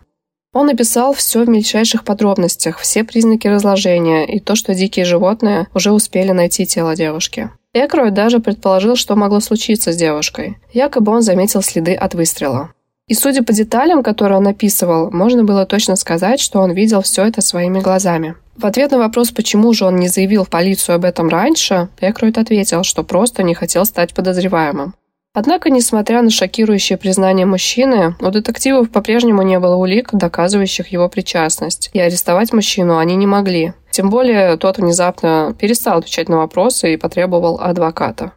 Он 0.53 0.69
описал 0.69 1.13
все 1.13 1.43
в 1.43 1.49
мельчайших 1.49 2.03
подробностях, 2.03 2.77
все 2.79 3.03
признаки 3.03 3.47
разложения 3.47 4.25
и 4.25 4.39
то, 4.39 4.55
что 4.55 4.75
дикие 4.75 5.05
животные 5.05 5.67
уже 5.73 5.91
успели 5.91 6.31
найти 6.31 6.65
тело 6.65 6.95
девушки. 6.95 7.49
Экрой 7.73 8.11
даже 8.11 8.39
предположил, 8.39 8.97
что 8.97 9.15
могло 9.15 9.39
случиться 9.39 9.93
с 9.93 9.95
девушкой. 9.95 10.57
Якобы 10.73 11.13
он 11.13 11.21
заметил 11.21 11.61
следы 11.61 11.93
от 11.93 12.13
выстрела. 12.13 12.71
И 13.07 13.13
судя 13.13 13.43
по 13.43 13.53
деталям, 13.53 14.03
которые 14.03 14.37
он 14.37 14.47
описывал, 14.47 15.09
можно 15.11 15.43
было 15.43 15.65
точно 15.65 15.95
сказать, 15.95 16.39
что 16.39 16.59
он 16.59 16.71
видел 16.71 17.01
все 17.01 17.25
это 17.25 17.41
своими 17.41 17.79
глазами. 17.79 18.35
В 18.57 18.65
ответ 18.65 18.91
на 18.91 18.97
вопрос, 18.97 19.31
почему 19.31 19.71
же 19.73 19.85
он 19.85 19.95
не 19.95 20.09
заявил 20.09 20.43
в 20.43 20.49
полицию 20.49 20.95
об 20.95 21.05
этом 21.05 21.29
раньше, 21.29 21.87
Экройд 21.99 22.37
ответил, 22.37 22.83
что 22.83 23.03
просто 23.03 23.43
не 23.43 23.53
хотел 23.53 23.85
стать 23.85 24.13
подозреваемым. 24.13 24.93
Однако, 25.33 25.69
несмотря 25.69 26.21
на 26.21 26.29
шокирующее 26.29 26.97
признание 26.97 27.45
мужчины, 27.45 28.15
у 28.19 28.29
детективов 28.31 28.89
по-прежнему 28.89 29.43
не 29.43 29.59
было 29.59 29.77
улик, 29.77 30.09
доказывающих 30.11 30.89
его 30.89 31.07
причастность, 31.07 31.89
и 31.93 31.99
арестовать 31.99 32.51
мужчину 32.51 32.97
они 32.97 33.15
не 33.15 33.27
могли. 33.27 33.73
Тем 33.91 34.09
более, 34.09 34.57
тот 34.57 34.77
внезапно 34.77 35.55
перестал 35.59 35.99
отвечать 35.99 36.29
на 36.29 36.37
вопросы 36.37 36.93
и 36.93 36.97
потребовал 36.97 37.59
адвоката. 37.59 38.33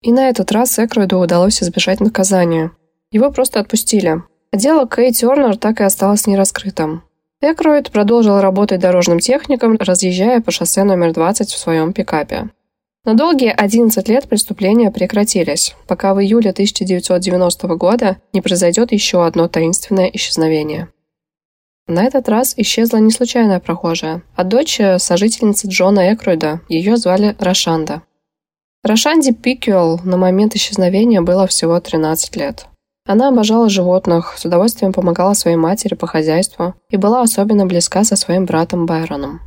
И 0.00 0.12
на 0.12 0.28
этот 0.28 0.52
раз 0.52 0.78
Экройду 0.78 1.18
удалось 1.18 1.62
избежать 1.62 2.00
наказания. 2.00 2.72
Его 3.10 3.30
просто 3.30 3.60
отпустили. 3.60 4.22
А 4.50 4.56
дело 4.56 4.88
Кей 4.88 5.12
Тернер 5.12 5.56
так 5.56 5.80
и 5.80 5.84
осталось 5.84 6.26
нераскрытым. 6.26 7.02
Экроид 7.40 7.90
продолжил 7.90 8.40
работать 8.40 8.80
дорожным 8.80 9.18
техником, 9.18 9.76
разъезжая 9.78 10.40
по 10.40 10.50
шоссе 10.50 10.84
номер 10.84 11.12
20 11.12 11.50
в 11.50 11.58
своем 11.58 11.92
пикапе. 11.92 12.50
На 13.04 13.14
долгие 13.14 13.50
11 13.54 14.08
лет 14.08 14.28
преступления 14.28 14.90
прекратились, 14.90 15.74
пока 15.86 16.14
в 16.14 16.22
июле 16.22 16.50
1990 16.50 17.68
года 17.76 18.16
не 18.32 18.40
произойдет 18.40 18.92
еще 18.92 19.26
одно 19.26 19.46
таинственное 19.46 20.06
исчезновение. 20.06 20.88
На 21.86 22.04
этот 22.04 22.28
раз 22.28 22.54
исчезла 22.56 22.96
не 22.96 23.10
случайная 23.10 23.60
прохожая, 23.60 24.22
а 24.34 24.44
дочь 24.44 24.80
сожительницы 24.98 25.68
Джона 25.68 26.14
Экройда, 26.14 26.60
ее 26.68 26.96
звали 26.96 27.36
Рошанда. 27.38 28.02
Рошанди 28.82 29.32
Пикюэл 29.32 30.00
на 30.04 30.16
момент 30.16 30.54
исчезновения 30.54 31.22
было 31.22 31.46
всего 31.46 31.78
13 31.80 32.36
лет. 32.36 32.66
Она 33.06 33.28
обожала 33.28 33.68
животных, 33.68 34.34
с 34.38 34.44
удовольствием 34.46 34.94
помогала 34.94 35.34
своей 35.34 35.56
матери 35.56 35.94
по 35.94 36.06
хозяйству 36.06 36.74
и 36.88 36.96
была 36.96 37.20
особенно 37.20 37.66
близка 37.66 38.04
со 38.04 38.16
своим 38.16 38.46
братом 38.46 38.86
Байроном. 38.86 39.40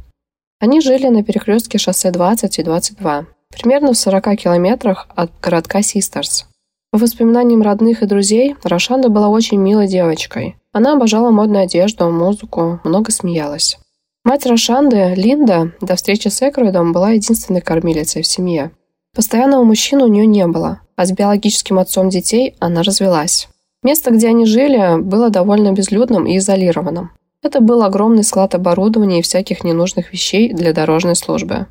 Они 0.59 0.81
жили 0.81 1.07
на 1.07 1.23
перекрестке 1.23 1.79
шоссе 1.79 2.11
20 2.11 2.59
и 2.59 2.63
22, 2.63 3.25
примерно 3.49 3.93
в 3.93 3.97
40 3.97 4.35
километрах 4.37 5.07
от 5.15 5.31
городка 5.39 5.81
Систерс. 5.81 6.47
По 6.91 6.97
воспоминаниям 6.97 7.61
родных 7.61 8.01
и 8.01 8.05
друзей, 8.05 8.55
Рошанда 8.63 9.09
была 9.09 9.27
очень 9.29 9.59
милой 9.59 9.87
девочкой. 9.87 10.55
Она 10.71 10.93
обожала 10.93 11.31
модную 11.31 11.63
одежду, 11.63 12.09
музыку, 12.09 12.79
много 12.83 13.11
смеялась. 13.11 13.77
Мать 14.23 14.45
Рошанды, 14.45 15.13
Линда, 15.15 15.73
до 15.81 15.95
встречи 15.95 16.27
с 16.27 16.41
Экроидом 16.41 16.93
была 16.93 17.11
единственной 17.11 17.61
кормилицей 17.61 18.21
в 18.21 18.27
семье. 18.27 18.71
Постоянного 19.15 19.63
мужчины 19.63 20.03
у 20.03 20.07
нее 20.07 20.25
не 20.25 20.45
было, 20.47 20.81
а 20.95 21.05
с 21.05 21.11
биологическим 21.11 21.79
отцом 21.79 22.09
детей 22.09 22.55
она 22.59 22.83
развелась. 22.83 23.47
Место, 23.83 24.11
где 24.11 24.27
они 24.27 24.45
жили, 24.45 25.01
было 25.01 25.29
довольно 25.29 25.71
безлюдным 25.71 26.25
и 26.25 26.37
изолированным. 26.37 27.11
Это 27.41 27.61
был 27.61 27.83
огромный 27.83 28.23
склад 28.23 28.53
оборудования 28.55 29.19
и 29.19 29.21
всяких 29.21 29.63
ненужных 29.63 30.11
вещей 30.11 30.51
для 30.51 30.73
дорожной 30.73 31.15
службы. 31.15 31.67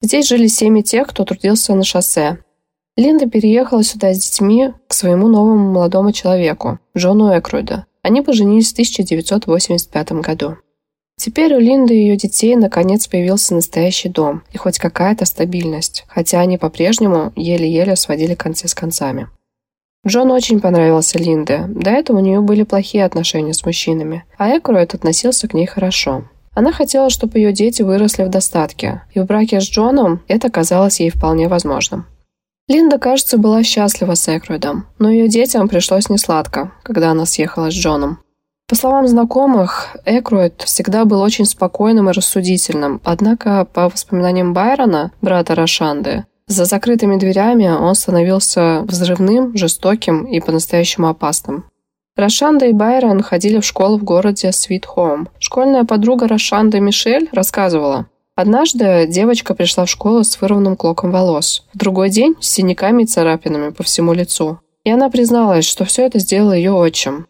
Здесь 0.00 0.26
жили 0.26 0.48
семьи 0.48 0.82
тех, 0.82 1.06
кто 1.06 1.24
трудился 1.24 1.74
на 1.74 1.84
шоссе. 1.84 2.38
Линда 2.96 3.26
переехала 3.26 3.82
сюда 3.82 4.12
с 4.12 4.18
детьми 4.18 4.72
к 4.86 4.92
своему 4.92 5.28
новому 5.28 5.72
молодому 5.72 6.12
человеку, 6.12 6.78
Джону 6.96 7.36
Экруида. 7.38 7.86
Они 8.02 8.20
поженились 8.20 8.68
в 8.68 8.72
1985 8.72 10.12
году. 10.12 10.56
Теперь 11.16 11.54
у 11.54 11.58
Линды 11.58 11.94
и 11.94 11.98
ее 11.98 12.16
детей 12.16 12.54
наконец 12.54 13.06
появился 13.06 13.54
настоящий 13.54 14.10
дом 14.10 14.42
и 14.52 14.58
хоть 14.58 14.78
какая-то 14.78 15.24
стабильность, 15.24 16.04
хотя 16.06 16.40
они 16.40 16.58
по-прежнему 16.58 17.32
еле-еле 17.34 17.96
сводили 17.96 18.34
концы 18.34 18.68
с 18.68 18.74
концами. 18.74 19.28
Джон 20.06 20.30
очень 20.30 20.60
понравился 20.60 21.16
Линде. 21.16 21.64
До 21.68 21.90
этого 21.90 22.18
у 22.18 22.20
нее 22.20 22.40
были 22.40 22.64
плохие 22.64 23.04
отношения 23.04 23.54
с 23.54 23.64
мужчинами, 23.64 24.24
а 24.36 24.56
Экруэт 24.58 24.94
относился 24.94 25.48
к 25.48 25.54
ней 25.54 25.66
хорошо. 25.66 26.24
Она 26.54 26.72
хотела, 26.72 27.08
чтобы 27.08 27.38
ее 27.38 27.52
дети 27.52 27.82
выросли 27.82 28.24
в 28.24 28.28
достатке, 28.28 29.02
и 29.14 29.20
в 29.20 29.24
браке 29.24 29.60
с 29.60 29.64
Джоном 29.64 30.22
это 30.28 30.50
казалось 30.50 31.00
ей 31.00 31.10
вполне 31.10 31.48
возможным. 31.48 32.06
Линда, 32.72 32.98
кажется, 32.98 33.36
была 33.36 33.62
счастлива 33.62 34.14
с 34.14 34.34
Экруидом, 34.34 34.86
но 34.98 35.10
ее 35.10 35.28
детям 35.28 35.68
пришлось 35.68 36.08
несладко, 36.08 36.72
когда 36.82 37.10
она 37.10 37.26
съехала 37.26 37.70
с 37.70 37.74
Джоном. 37.74 38.20
По 38.66 38.74
словам 38.74 39.06
знакомых, 39.06 39.94
Экруид 40.06 40.62
всегда 40.62 41.04
был 41.04 41.20
очень 41.20 41.44
спокойным 41.44 42.08
и 42.08 42.12
рассудительным, 42.14 43.02
однако, 43.04 43.66
по 43.66 43.90
воспоминаниям 43.90 44.54
Байрона, 44.54 45.12
брата 45.20 45.54
Рошанды, 45.54 46.24
за 46.46 46.64
закрытыми 46.64 47.18
дверями 47.18 47.68
он 47.68 47.94
становился 47.94 48.82
взрывным, 48.86 49.54
жестоким 49.54 50.24
и 50.24 50.40
по-настоящему 50.40 51.08
опасным. 51.08 51.64
Рошанда 52.16 52.66
и 52.66 52.72
Байрон 52.72 53.22
ходили 53.22 53.60
в 53.60 53.64
школу 53.66 53.98
в 53.98 54.04
городе 54.04 54.50
Свит 54.52 54.86
Хоум. 54.86 55.28
Школьная 55.38 55.84
подруга 55.84 56.26
Рошанды 56.26 56.80
Мишель 56.80 57.28
рассказывала, 57.32 58.06
Однажды 58.42 59.06
девочка 59.06 59.54
пришла 59.54 59.84
в 59.84 59.88
школу 59.88 60.24
с 60.24 60.40
вырванным 60.40 60.74
клоком 60.74 61.12
волос. 61.12 61.64
В 61.72 61.78
другой 61.78 62.10
день 62.10 62.34
с 62.40 62.48
синяками 62.48 63.04
и 63.04 63.06
царапинами 63.06 63.70
по 63.70 63.84
всему 63.84 64.14
лицу. 64.14 64.58
И 64.82 64.90
она 64.90 65.10
призналась, 65.10 65.64
что 65.64 65.84
все 65.84 66.06
это 66.06 66.18
сделал 66.18 66.52
ее 66.52 66.72
отчим. 66.72 67.28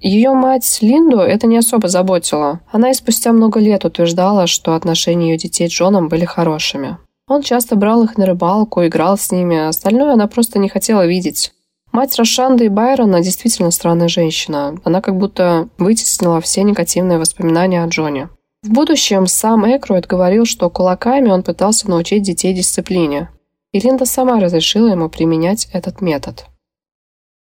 Ее 0.00 0.32
мать 0.32 0.78
Линду 0.80 1.18
это 1.18 1.46
не 1.46 1.58
особо 1.58 1.88
заботило. 1.88 2.60
Она 2.72 2.92
и 2.92 2.94
спустя 2.94 3.32
много 3.32 3.60
лет 3.60 3.84
утверждала, 3.84 4.46
что 4.46 4.74
отношения 4.74 5.32
ее 5.32 5.36
детей 5.36 5.68
с 5.68 5.70
Джоном 5.70 6.08
были 6.08 6.24
хорошими. 6.24 6.96
Он 7.28 7.42
часто 7.42 7.76
брал 7.76 8.02
их 8.04 8.16
на 8.16 8.24
рыбалку, 8.24 8.86
играл 8.86 9.18
с 9.18 9.30
ними, 9.30 9.58
а 9.58 9.68
остальное 9.68 10.14
она 10.14 10.28
просто 10.28 10.58
не 10.58 10.70
хотела 10.70 11.06
видеть. 11.06 11.52
Мать 11.92 12.16
Рошанды 12.18 12.64
и 12.64 12.68
Байрона 12.70 13.20
действительно 13.20 13.70
странная 13.70 14.08
женщина. 14.08 14.78
Она 14.82 15.02
как 15.02 15.18
будто 15.18 15.68
вытеснила 15.76 16.40
все 16.40 16.62
негативные 16.62 17.18
воспоминания 17.18 17.84
о 17.84 17.86
Джоне. 17.86 18.30
В 18.64 18.70
будущем 18.70 19.26
сам 19.26 19.66
Экроид 19.76 20.06
говорил, 20.06 20.46
что 20.46 20.70
кулаками 20.70 21.28
он 21.28 21.42
пытался 21.42 21.90
научить 21.90 22.22
детей 22.22 22.54
дисциплине, 22.54 23.28
и 23.72 23.78
Линда 23.78 24.06
сама 24.06 24.40
разрешила 24.40 24.88
ему 24.88 25.10
применять 25.10 25.68
этот 25.74 26.00
метод. 26.00 26.46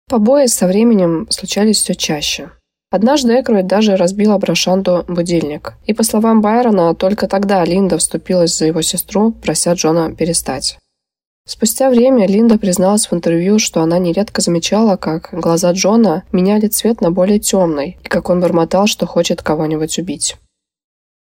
Побои 0.07 0.45
со 0.45 0.67
временем 0.67 1.25
случались 1.31 1.77
все 1.77 1.95
чаще. 1.95 2.51
Однажды 2.91 3.33
Экроид 3.33 3.65
даже 3.65 3.95
разбил 3.95 4.31
об 4.33 4.45
будильник, 5.07 5.73
и, 5.87 5.93
по 5.95 6.03
словам 6.03 6.41
Байрона, 6.41 6.93
только 6.93 7.27
тогда 7.27 7.65
Линда 7.65 7.97
вступилась 7.97 8.55
за 8.55 8.67
его 8.67 8.83
сестру, 8.83 9.31
прося 9.31 9.73
Джона 9.73 10.13
перестать. 10.13 10.77
Спустя 11.47 11.89
время 11.89 12.27
Линда 12.27 12.59
призналась 12.59 13.09
в 13.09 13.13
интервью, 13.15 13.57
что 13.57 13.81
она 13.81 13.97
нередко 13.97 14.41
замечала, 14.41 14.97
как 14.97 15.29
глаза 15.31 15.71
Джона 15.71 16.25
меняли 16.31 16.67
цвет 16.67 17.01
на 17.01 17.09
более 17.09 17.39
темный, 17.39 17.97
и 18.03 18.07
как 18.07 18.29
он 18.29 18.39
бормотал, 18.39 18.85
что 18.85 19.07
хочет 19.07 19.41
кого-нибудь 19.41 19.97
убить. 19.97 20.35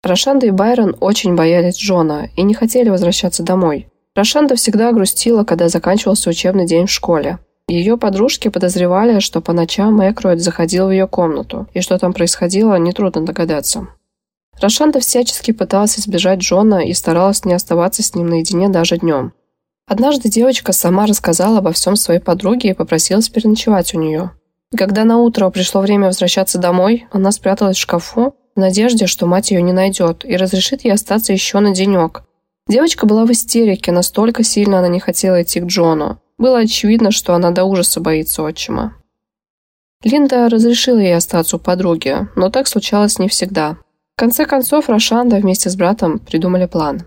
Рошанда 0.03 0.48
и 0.48 0.51
Байрон 0.51 0.96
очень 1.01 1.36
боялись 1.36 1.77
Джона 1.77 2.29
и 2.36 2.41
не 2.44 2.53
хотели 2.53 2.89
возвращаться 2.89 3.44
домой. 3.44 3.88
Рошанда 4.15 4.56
всегда 4.56 4.91
грустила, 4.94 5.44
когда 5.44 5.68
заканчивался 5.68 6.29
учебный 6.29 6.65
день 6.65 6.86
в 6.86 6.91
школе. 6.91 7.39
Ее 7.68 7.98
подружки 7.98 8.48
подозревали, 8.48 9.20
что 9.20 9.41
по 9.41 9.53
ночам 9.53 10.01
Экроид 10.01 10.41
заходил 10.41 10.88
в 10.88 10.91
ее 10.91 11.08
комнату, 11.08 11.68
и 11.74 11.82
что 11.82 11.98
там 12.00 12.13
происходило, 12.13 12.75
нетрудно 12.75 13.25
догадаться. 13.25 13.88
Рошанда 14.60 15.00
всячески 15.00 15.51
пыталась 15.51 16.00
избежать 16.00 16.39
Джона 16.39 16.86
и 16.86 16.94
старалась 16.94 17.45
не 17.45 17.54
оставаться 17.54 18.02
с 18.02 18.15
ним 18.15 18.28
наедине 18.28 18.69
даже 18.69 18.97
днем. 18.97 19.34
Однажды 19.88 20.30
девочка 20.30 20.71
сама 20.71 21.06
рассказала 21.08 21.60
обо 21.60 21.71
всем 21.71 21.95
своей 21.95 22.19
подруге 22.19 22.69
и 22.69 22.73
попросилась 22.73 23.30
переночевать 23.30 23.93
у 23.93 24.00
нее. 24.00 24.32
Когда 24.77 25.03
на 25.03 25.17
утро 25.17 25.49
пришло 25.49 25.82
время 25.82 26.08
возвращаться 26.08 26.60
домой, 26.60 27.08
она 27.12 27.32
спряталась 27.32 27.77
в 27.77 27.82
шкафу 27.82 28.36
в 28.55 28.60
надежде, 28.60 29.08
что 29.08 29.25
мать 29.25 29.51
ее 29.51 29.62
не 29.62 29.73
найдет 29.73 30.23
и 30.25 30.38
разрешит 30.38 30.84
ей 30.84 30.91
остаться 30.91 31.34
еще 31.34 31.60
на 31.60 31.73
денек. 31.73 32.23
Девочка 32.67 33.08
была 33.08 33.25
в 33.25 33.32
истерике, 33.32 33.91
настолько 33.91 34.43
сильно 34.43 34.79
она 34.79 34.88
не 34.88 34.99
хотела 34.99 35.41
идти 35.41 35.60
к 35.60 35.65
Джону. 35.65 36.21
Было 36.38 36.60
очевидно, 36.60 37.10
что 37.12 37.34
она 37.34 37.49
до 37.49 37.63
ужаса 37.63 37.99
боится 37.99 38.43
отчима. 38.43 38.95
Линда 40.03 40.47
разрешила 40.49 40.99
ей 40.99 41.15
остаться 41.15 41.55
у 41.55 41.60
подруги, 41.60 42.27
но 42.36 42.49
так 42.49 42.67
случалось 42.67 43.17
не 43.17 43.27
всегда. 43.27 43.77
В 44.15 44.19
конце 44.19 44.45
концов, 44.45 44.88
Рошанда 44.88 45.38
вместе 45.38 45.69
с 45.69 45.75
братом 45.75 46.19
придумали 46.19 46.67
план. 46.67 47.01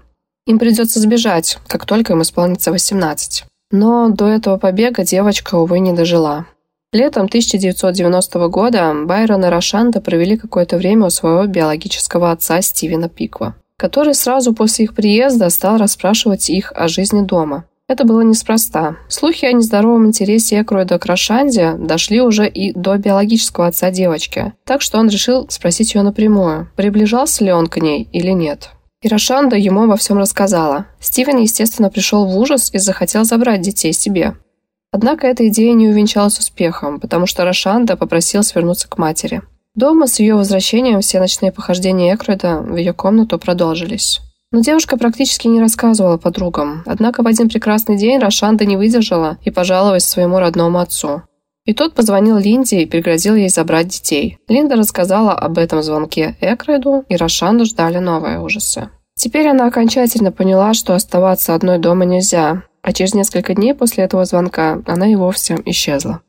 Им 0.46 0.58
придется 0.58 0.98
сбежать, 0.98 1.58
как 1.68 1.86
только 1.86 2.12
им 2.12 2.22
исполнится 2.22 2.72
18. 2.72 3.44
Но 3.70 4.08
до 4.08 4.26
этого 4.26 4.58
побега 4.58 5.04
девочка, 5.04 5.54
увы, 5.54 5.78
не 5.78 5.92
дожила. 5.92 6.46
Летом 6.92 7.24
1990 7.24 8.48
года 8.48 8.92
Байрон 9.06 9.46
и 9.46 9.48
Рошанда 9.48 10.02
провели 10.02 10.36
какое-то 10.36 10.76
время 10.76 11.06
у 11.06 11.10
своего 11.10 11.46
биологического 11.46 12.30
отца 12.30 12.60
Стивена 12.60 13.08
Пиква, 13.08 13.54
который 13.78 14.14
сразу 14.14 14.52
после 14.52 14.84
их 14.84 14.94
приезда 14.94 15.48
стал 15.48 15.78
расспрашивать 15.78 16.50
их 16.50 16.70
о 16.76 16.88
жизни 16.88 17.22
дома. 17.22 17.64
Это 17.88 18.04
было 18.04 18.20
неспроста. 18.20 18.96
Слухи 19.08 19.46
о 19.46 19.52
нездоровом 19.52 20.06
интересе 20.06 20.60
Экроида 20.60 20.98
к 20.98 21.06
Рошанде 21.06 21.76
дошли 21.78 22.20
уже 22.20 22.46
и 22.46 22.74
до 22.74 22.98
биологического 22.98 23.68
отца 23.68 23.90
девочки, 23.90 24.52
так 24.64 24.82
что 24.82 24.98
он 24.98 25.08
решил 25.08 25.46
спросить 25.48 25.94
ее 25.94 26.02
напрямую, 26.02 26.70
приближался 26.76 27.42
ли 27.42 27.52
он 27.52 27.68
к 27.68 27.78
ней 27.78 28.06
или 28.12 28.32
нет. 28.32 28.68
И 29.00 29.08
Рошанда 29.08 29.56
ему 29.56 29.84
обо 29.84 29.96
всем 29.96 30.18
рассказала. 30.18 30.86
Стивен, 31.00 31.38
естественно, 31.38 31.88
пришел 31.88 32.26
в 32.26 32.36
ужас 32.36 32.70
и 32.74 32.78
захотел 32.78 33.24
забрать 33.24 33.62
детей 33.62 33.94
себе. 33.94 34.34
Однако 34.92 35.26
эта 35.26 35.48
идея 35.48 35.72
не 35.72 35.88
увенчалась 35.88 36.38
успехом, 36.38 37.00
потому 37.00 37.26
что 37.26 37.44
Рошанда 37.44 37.96
попросил 37.96 38.42
свернуться 38.42 38.88
к 38.88 38.98
матери. 38.98 39.42
Дома 39.74 40.06
с 40.06 40.20
ее 40.20 40.34
возвращением 40.34 41.00
все 41.00 41.18
ночные 41.18 41.50
похождения 41.50 42.14
Экроида 42.14 42.58
в 42.58 42.76
ее 42.76 42.92
комнату 42.92 43.38
продолжились. 43.38 44.20
Но 44.50 44.60
девушка 44.60 44.98
практически 44.98 45.48
не 45.48 45.60
рассказывала 45.60 46.18
подругам. 46.18 46.82
Однако 46.84 47.22
в 47.22 47.26
один 47.26 47.48
прекрасный 47.48 47.96
день 47.96 48.18
Рошанда 48.18 48.66
не 48.66 48.76
выдержала 48.76 49.38
и 49.42 49.50
пожаловалась 49.50 50.04
своему 50.04 50.38
родному 50.38 50.78
отцу. 50.78 51.22
И 51.64 51.72
тот 51.72 51.94
позвонил 51.94 52.36
Линде 52.36 52.82
и 52.82 52.86
пригрозил 52.86 53.34
ей 53.34 53.48
забрать 53.48 53.88
детей. 53.88 54.38
Линда 54.46 54.76
рассказала 54.76 55.32
об 55.32 55.56
этом 55.56 55.82
звонке 55.82 56.36
Экроиду, 56.42 57.04
и 57.08 57.16
Рошанду 57.16 57.64
ждали 57.64 57.96
новые 57.96 58.40
ужасы. 58.40 58.90
Теперь 59.14 59.48
она 59.48 59.68
окончательно 59.68 60.32
поняла, 60.32 60.74
что 60.74 60.94
оставаться 60.94 61.54
одной 61.54 61.78
дома 61.78 62.04
нельзя, 62.04 62.64
а 62.82 62.92
через 62.92 63.14
несколько 63.14 63.54
дней 63.54 63.74
после 63.74 64.04
этого 64.04 64.24
звонка 64.24 64.82
она 64.86 65.10
и 65.10 65.14
вовсе 65.14 65.58
исчезла. 65.64 66.20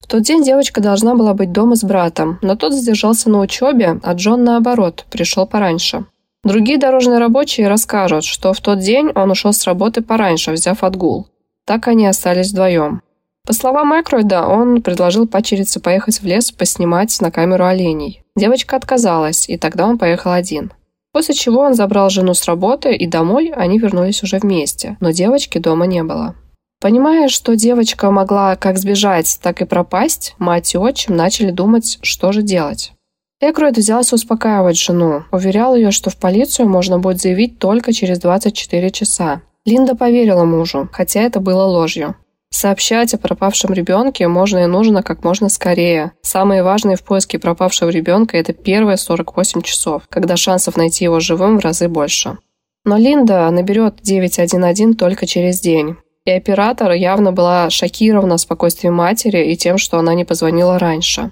В 0.00 0.06
тот 0.06 0.22
день 0.22 0.42
девочка 0.42 0.80
должна 0.80 1.14
была 1.14 1.34
быть 1.34 1.52
дома 1.52 1.76
с 1.76 1.84
братом, 1.84 2.38
но 2.40 2.56
тот 2.56 2.72
задержался 2.72 3.28
на 3.30 3.40
учебе, 3.40 4.00
а 4.02 4.14
Джон, 4.14 4.44
наоборот, 4.44 5.04
пришел 5.10 5.46
пораньше. 5.46 6.06
Другие 6.44 6.78
дорожные 6.78 7.18
рабочие 7.18 7.68
расскажут, 7.68 8.24
что 8.24 8.52
в 8.52 8.60
тот 8.60 8.78
день 8.78 9.10
он 9.14 9.30
ушел 9.30 9.52
с 9.52 9.64
работы 9.64 10.00
пораньше, 10.00 10.52
взяв 10.52 10.82
отгул. 10.82 11.28
Так 11.66 11.88
они 11.88 12.06
остались 12.06 12.52
вдвоем. 12.52 13.02
По 13.46 13.52
словам 13.52 13.98
Экройда, 14.00 14.46
он 14.46 14.82
предложил 14.82 15.26
пачерице 15.26 15.80
поехать 15.80 16.20
в 16.20 16.24
лес 16.24 16.52
поснимать 16.52 17.18
на 17.20 17.30
камеру 17.30 17.64
оленей. 17.64 18.22
Девочка 18.36 18.76
отказалась, 18.76 19.48
и 19.48 19.58
тогда 19.58 19.86
он 19.86 19.98
поехал 19.98 20.32
один. 20.32 20.72
После 21.18 21.34
чего 21.34 21.62
он 21.62 21.74
забрал 21.74 22.10
жену 22.10 22.32
с 22.32 22.44
работы, 22.44 22.94
и 22.94 23.04
домой 23.08 23.52
они 23.52 23.80
вернулись 23.80 24.22
уже 24.22 24.38
вместе, 24.38 24.96
но 25.00 25.10
девочки 25.10 25.58
дома 25.58 25.84
не 25.84 26.04
было. 26.04 26.36
Понимая, 26.80 27.28
что 27.28 27.56
девочка 27.56 28.12
могла 28.12 28.54
как 28.54 28.78
сбежать, 28.78 29.40
так 29.42 29.60
и 29.60 29.64
пропасть, 29.64 30.36
мать 30.38 30.74
и 30.74 30.78
отчим 30.78 31.16
начали 31.16 31.50
думать, 31.50 31.98
что 32.02 32.30
же 32.30 32.42
делать. 32.42 32.92
Экроид 33.40 33.78
взялся 33.78 34.14
успокаивать 34.14 34.78
жену, 34.78 35.24
уверял 35.32 35.74
ее, 35.74 35.90
что 35.90 36.08
в 36.08 36.16
полицию 36.16 36.68
можно 36.68 37.00
будет 37.00 37.20
заявить 37.20 37.58
только 37.58 37.92
через 37.92 38.20
24 38.20 38.88
часа. 38.92 39.42
Линда 39.64 39.96
поверила 39.96 40.44
мужу, 40.44 40.88
хотя 40.92 41.22
это 41.22 41.40
было 41.40 41.64
ложью. 41.64 42.14
Сообщать 42.50 43.14
о 43.14 43.18
пропавшем 43.18 43.72
ребенке 43.72 44.26
можно 44.26 44.58
и 44.58 44.66
нужно 44.66 45.02
как 45.02 45.22
можно 45.22 45.48
скорее. 45.48 46.12
Самые 46.22 46.62
важные 46.62 46.96
в 46.96 47.04
поиске 47.04 47.38
пропавшего 47.38 47.90
ребенка– 47.90 48.36
это 48.38 48.52
первые 48.52 48.96
48 48.96 49.62
часов, 49.62 50.02
когда 50.08 50.36
шансов 50.36 50.76
найти 50.76 51.04
его 51.04 51.20
живым 51.20 51.58
в 51.58 51.60
разы 51.60 51.88
больше. 51.88 52.38
Но 52.84 52.96
Линда 52.96 53.50
наберет 53.50 54.00
911 54.02 54.96
только 54.98 55.26
через 55.26 55.60
день. 55.60 55.96
И 56.24 56.30
оператор 56.30 56.92
явно 56.92 57.32
была 57.32 57.70
шокирована 57.70 58.38
спокойствием 58.38 58.94
матери 58.94 59.52
и 59.52 59.56
тем, 59.56 59.78
что 59.78 59.98
она 59.98 60.14
не 60.14 60.24
позвонила 60.24 60.78
раньше. 60.78 61.30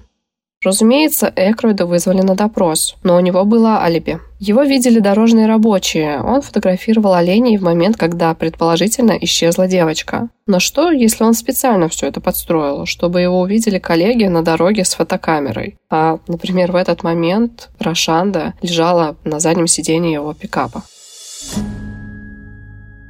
Разумеется, 0.67 1.31
Экройда 1.33 1.85
вызвали 1.85 2.21
на 2.21 2.35
допрос, 2.35 2.97
но 3.01 3.15
у 3.15 3.21
него 3.21 3.45
было 3.45 3.81
алиби. 3.81 4.19
Его 4.37 4.63
видели 4.63 4.99
дорожные 4.99 5.47
рабочие. 5.47 6.21
Он 6.21 6.41
фотографировал 6.41 7.13
оленей 7.13 7.57
в 7.57 7.61
момент, 7.61 7.95
когда, 7.95 8.33
предположительно, 8.33 9.13
исчезла 9.21 9.69
девочка. 9.69 10.27
Но 10.45 10.59
что, 10.59 10.91
если 10.91 11.23
он 11.23 11.35
специально 11.35 11.87
все 11.87 12.07
это 12.07 12.19
подстроил, 12.19 12.85
чтобы 12.85 13.21
его 13.21 13.39
увидели 13.39 13.79
коллеги 13.79 14.25
на 14.25 14.43
дороге 14.43 14.83
с 14.83 14.93
фотокамерой? 14.93 15.77
А, 15.89 16.19
например, 16.27 16.73
в 16.73 16.75
этот 16.75 17.01
момент 17.01 17.69
Рашанда 17.79 18.53
лежала 18.61 19.15
на 19.23 19.39
заднем 19.39 19.67
сиденье 19.67 20.11
его 20.11 20.33
пикапа. 20.33 20.83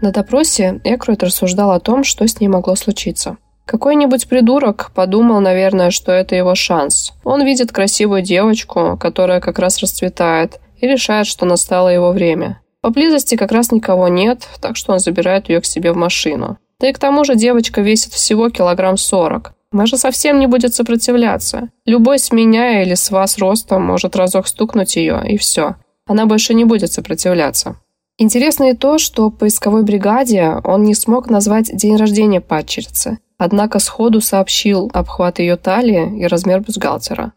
На 0.03 0.11
допросе 0.11 0.79
Экройд 0.83 1.23
рассуждал 1.23 1.71
о 1.71 1.79
том, 1.79 2.03
что 2.03 2.27
с 2.27 2.39
ней 2.39 2.49
могло 2.49 2.75
случиться. 2.75 3.37
Какой-нибудь 3.67 4.29
придурок 4.29 4.91
подумал, 4.95 5.41
наверное, 5.41 5.91
что 5.91 6.13
это 6.13 6.35
его 6.35 6.55
шанс. 6.55 7.11
Он 7.25 7.43
видит 7.43 7.73
красивую 7.73 8.21
девочку, 8.21 8.97
которая 8.97 9.41
как 9.41 9.59
раз 9.59 9.79
расцветает, 9.79 10.61
и 10.79 10.87
решает, 10.87 11.27
что 11.27 11.45
настало 11.45 11.89
его 11.89 12.11
время. 12.11 12.61
Поблизости 12.81 13.35
как 13.35 13.51
раз 13.51 13.73
никого 13.73 14.07
нет, 14.07 14.47
так 14.61 14.77
что 14.77 14.93
он 14.93 14.99
забирает 14.99 15.49
ее 15.49 15.59
к 15.59 15.65
себе 15.65 15.91
в 15.91 15.97
машину. 15.97 16.57
Да 16.79 16.87
и 16.87 16.93
к 16.93 16.99
тому 16.99 17.25
же 17.25 17.35
девочка 17.35 17.81
весит 17.81 18.13
всего 18.13 18.49
килограмм 18.49 18.95
сорок. 18.95 19.53
Она 19.73 19.85
же 19.85 19.97
совсем 19.97 20.39
не 20.39 20.47
будет 20.47 20.73
сопротивляться. 20.73 21.67
Любой 21.85 22.19
с 22.19 22.31
меня 22.31 22.81
или 22.83 22.93
с 22.93 23.11
вас 23.11 23.37
ростом 23.37 23.83
может 23.83 24.15
разок 24.15 24.47
стукнуть 24.47 24.95
ее, 24.95 25.21
и 25.27 25.37
все. 25.37 25.75
Она 26.05 26.25
больше 26.25 26.53
не 26.53 26.63
будет 26.63 26.93
сопротивляться. 26.93 27.75
Интересно 28.19 28.71
и 28.71 28.73
то, 28.73 28.97
что 28.97 29.29
поисковой 29.29 29.83
бригаде 29.83 30.55
он 30.63 30.83
не 30.83 30.95
смог 30.95 31.29
назвать 31.29 31.75
день 31.75 31.97
рождения 31.97 32.41
падчерицы. 32.41 33.19
Однако 33.37 33.77
сходу 33.77 34.21
сообщил 34.21 34.89
обхват 34.93 35.37
ее 35.37 35.55
талии 35.55 36.19
и 36.19 36.25
размер 36.25 36.61
бюстгальтера. 36.61 37.33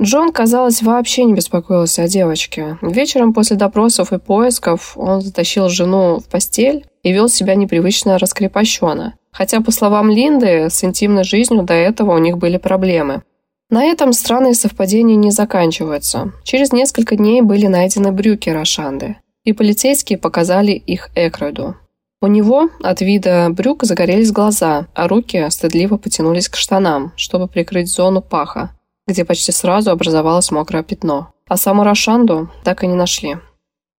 Джон, 0.00 0.32
казалось, 0.32 0.82
вообще 0.82 1.24
не 1.24 1.34
беспокоился 1.34 2.04
о 2.04 2.08
девочке. 2.08 2.78
Вечером 2.80 3.34
после 3.34 3.56
допросов 3.56 4.12
и 4.12 4.18
поисков 4.18 4.96
он 4.96 5.20
затащил 5.20 5.68
жену 5.68 6.20
в 6.20 6.24
постель 6.26 6.86
и 7.02 7.12
вел 7.12 7.28
себя 7.28 7.54
непривычно 7.54 8.16
раскрепощенно. 8.16 9.14
Хотя, 9.32 9.60
по 9.60 9.72
словам 9.72 10.10
Линды, 10.10 10.70
с 10.70 10.82
интимной 10.84 11.24
жизнью 11.24 11.64
до 11.64 11.74
этого 11.74 12.14
у 12.14 12.18
них 12.18 12.38
были 12.38 12.56
проблемы. 12.56 13.22
На 13.68 13.84
этом 13.84 14.12
странные 14.12 14.54
совпадения 14.54 15.16
не 15.16 15.30
заканчиваются. 15.30 16.32
Через 16.44 16.72
несколько 16.72 17.16
дней 17.16 17.42
были 17.42 17.66
найдены 17.66 18.10
брюки 18.10 18.48
Рошанды, 18.48 19.16
и 19.44 19.52
полицейские 19.52 20.18
показали 20.18 20.72
их 20.72 21.10
Экроду. 21.14 21.76
У 22.22 22.26
него 22.26 22.68
от 22.82 23.00
вида 23.00 23.48
брюк 23.50 23.84
загорелись 23.84 24.32
глаза, 24.32 24.88
а 24.94 25.08
руки 25.08 25.46
стыдливо 25.48 25.96
потянулись 25.96 26.48
к 26.48 26.56
штанам, 26.56 27.12
чтобы 27.16 27.48
прикрыть 27.48 27.88
зону 27.88 28.20
паха, 28.20 28.76
где 29.06 29.24
почти 29.24 29.52
сразу 29.52 29.90
образовалось 29.90 30.50
мокрое 30.50 30.82
пятно. 30.82 31.32
А 31.48 31.56
саму 31.56 31.82
Рошанду 31.82 32.50
так 32.62 32.84
и 32.84 32.86
не 32.86 32.94
нашли. 32.94 33.38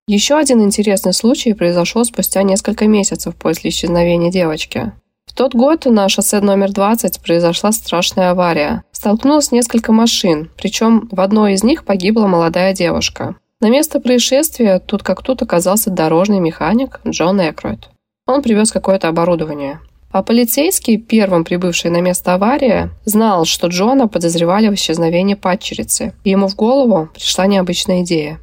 Еще 0.08 0.36
один 0.36 0.62
интересный 0.62 1.14
случай 1.14 1.54
произошел 1.54 2.06
спустя 2.06 2.44
несколько 2.44 2.86
месяцев 2.88 3.36
после 3.36 3.72
исчезновения 3.72 4.32
девочки. 4.32 4.92
В 5.26 5.34
тот 5.34 5.56
год 5.56 5.86
на 5.86 6.10
шоссе 6.10 6.42
номер 6.42 6.72
20 6.72 7.22
произошла 7.22 7.72
страшная 7.72 8.32
авария. 8.32 8.84
Столкнулось 8.92 9.52
несколько 9.52 9.92
машин, 9.92 10.52
причем 10.58 11.08
в 11.12 11.20
одной 11.22 11.54
из 11.54 11.64
них 11.64 11.86
погибла 11.86 12.28
молодая 12.28 12.74
девушка. 12.74 13.36
На 13.62 13.70
место 13.70 14.00
происшествия 14.00 14.80
тут 14.80 15.04
как 15.04 15.22
тут 15.22 15.44
оказался 15.44 15.92
дорожный 15.92 16.40
механик 16.40 17.00
Джон 17.08 17.40
Экройд. 17.40 17.90
Он 18.26 18.42
привез 18.42 18.72
какое-то 18.72 19.08
оборудование. 19.08 19.80
А 20.12 20.24
полицейский, 20.24 20.98
первым 20.98 21.46
прибывший 21.46 21.92
на 21.92 22.02
место 22.02 22.34
аварии, 22.34 22.90
знал, 23.06 23.46
что 23.46 23.68
Джона 23.68 24.08
подозревали 24.08 24.68
в 24.68 24.74
исчезновении 24.74 25.36
падчерицы, 25.36 26.14
и 26.24 26.32
ему 26.32 26.48
в 26.48 26.56
голову 26.56 27.10
пришла 27.14 27.46
необычная 27.46 28.02
идея. 28.02 28.40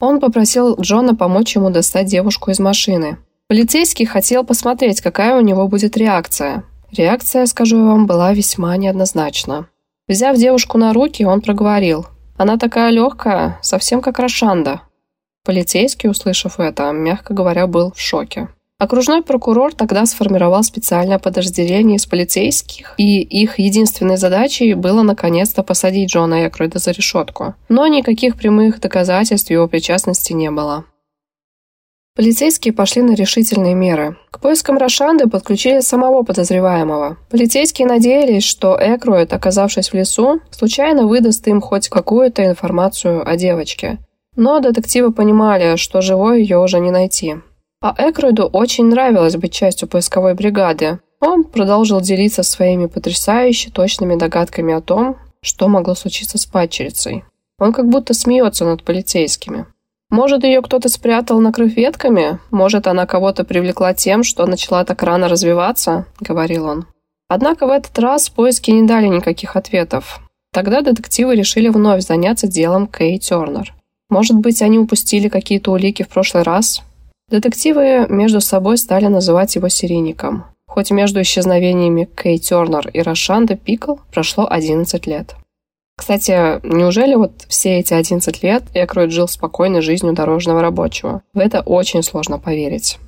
Он 0.00 0.20
попросил 0.20 0.74
Джона 0.80 1.14
помочь 1.14 1.54
ему 1.54 1.68
достать 1.68 2.06
девушку 2.06 2.50
из 2.50 2.58
машины. 2.58 3.18
Полицейский 3.48 4.06
хотел 4.06 4.42
посмотреть, 4.42 5.02
какая 5.02 5.36
у 5.36 5.42
него 5.42 5.68
будет 5.68 5.98
реакция. 5.98 6.64
Реакция, 6.90 7.44
скажу 7.44 7.76
я 7.76 7.84
вам, 7.84 8.06
была 8.06 8.32
весьма 8.32 8.76
неоднозначна. 8.78 9.68
Взяв 10.08 10.36
девушку 10.36 10.78
на 10.78 10.94
руки, 10.94 11.24
он 11.24 11.42
проговорил. 11.42 12.06
«Она 12.36 12.58
такая 12.58 12.90
легкая, 12.90 13.58
совсем 13.62 14.00
как 14.00 14.18
Рошанда». 14.18 14.82
Полицейский, 15.44 16.08
услышав 16.08 16.60
это, 16.60 16.92
мягко 16.92 17.34
говоря, 17.34 17.66
был 17.66 17.92
в 17.92 18.00
шоке. 18.00 18.48
Окружной 18.82 19.22
прокурор 19.22 19.72
тогда 19.74 20.06
сформировал 20.06 20.64
специальное 20.64 21.20
подразделение 21.20 21.98
из 21.98 22.06
полицейских, 22.06 22.94
и 22.98 23.20
их 23.22 23.60
единственной 23.60 24.16
задачей 24.16 24.74
было 24.74 25.02
наконец-то 25.02 25.62
посадить 25.62 26.10
Джона 26.10 26.48
Экройда 26.48 26.80
за 26.80 26.90
решетку. 26.90 27.54
Но 27.68 27.86
никаких 27.86 28.36
прямых 28.36 28.80
доказательств 28.80 29.50
его 29.50 29.68
причастности 29.68 30.32
не 30.32 30.50
было. 30.50 30.84
Полицейские 32.14 32.74
пошли 32.74 33.00
на 33.00 33.14
решительные 33.14 33.74
меры. 33.74 34.18
К 34.30 34.38
поискам 34.38 34.76
Рошанды 34.76 35.28
подключили 35.30 35.80
самого 35.80 36.24
подозреваемого. 36.24 37.16
Полицейские 37.30 37.88
надеялись, 37.88 38.44
что 38.44 38.76
Экроид, 38.78 39.32
оказавшись 39.32 39.88
в 39.88 39.94
лесу, 39.94 40.40
случайно 40.50 41.06
выдаст 41.06 41.48
им 41.48 41.62
хоть 41.62 41.88
какую-то 41.88 42.44
информацию 42.44 43.26
о 43.26 43.36
девочке. 43.36 43.98
Но 44.36 44.60
детективы 44.60 45.10
понимали, 45.10 45.76
что 45.76 46.02
живой 46.02 46.42
ее 46.42 46.58
уже 46.58 46.80
не 46.80 46.90
найти. 46.90 47.36
А 47.80 47.94
Экройду 47.98 48.44
очень 48.44 48.86
нравилось 48.86 49.36
быть 49.36 49.54
частью 49.54 49.88
поисковой 49.88 50.34
бригады. 50.34 51.00
Он 51.20 51.44
продолжил 51.44 52.02
делиться 52.02 52.42
своими 52.42 52.86
потрясающе 52.86 53.70
точными 53.70 54.16
догадками 54.16 54.74
о 54.74 54.82
том, 54.82 55.16
что 55.40 55.66
могло 55.66 55.94
случиться 55.94 56.36
с 56.36 56.44
падчерицей. 56.44 57.24
Он 57.58 57.72
как 57.72 57.88
будто 57.88 58.12
смеется 58.12 58.66
над 58.66 58.82
полицейскими. 58.82 59.66
Может, 60.12 60.44
ее 60.44 60.60
кто-то 60.60 60.90
спрятал, 60.90 61.40
накрыв 61.40 61.74
ветками? 61.74 62.38
Может, 62.50 62.86
она 62.86 63.06
кого-то 63.06 63.44
привлекла 63.44 63.94
тем, 63.94 64.24
что 64.24 64.44
начала 64.44 64.84
так 64.84 65.02
рано 65.02 65.26
развиваться? 65.26 66.04
Говорил 66.20 66.66
он. 66.66 66.84
Однако 67.28 67.66
в 67.66 67.70
этот 67.70 67.98
раз 67.98 68.28
поиски 68.28 68.70
не 68.70 68.86
дали 68.86 69.06
никаких 69.06 69.56
ответов. 69.56 70.20
Тогда 70.52 70.82
детективы 70.82 71.34
решили 71.34 71.70
вновь 71.70 72.02
заняться 72.02 72.46
делом 72.46 72.88
Кей 72.88 73.18
Тернер. 73.18 73.72
Может 74.10 74.36
быть, 74.36 74.60
они 74.60 74.78
упустили 74.78 75.30
какие-то 75.30 75.72
улики 75.72 76.02
в 76.02 76.08
прошлый 76.08 76.42
раз? 76.42 76.82
Детективы 77.30 78.06
между 78.10 78.42
собой 78.42 78.76
стали 78.76 79.06
называть 79.06 79.54
его 79.54 79.70
серийником. 79.70 80.44
Хоть 80.66 80.90
между 80.90 81.22
исчезновениями 81.22 82.06
Кей 82.22 82.36
Тернер 82.36 82.86
и 82.92 83.00
Рошанда 83.00 83.56
Пикл 83.56 83.94
прошло 84.12 84.46
11 84.46 85.06
лет. 85.06 85.36
Кстати, 85.96 86.60
неужели 86.66 87.14
вот 87.14 87.44
все 87.48 87.78
эти 87.78 87.94
11 87.94 88.42
лет 88.42 88.64
Экройд 88.74 89.12
жил 89.12 89.28
спокойной 89.28 89.82
жизнью 89.82 90.14
дорожного 90.14 90.60
рабочего? 90.62 91.22
В 91.32 91.38
это 91.38 91.60
очень 91.60 92.02
сложно 92.02 92.38
поверить. 92.38 92.98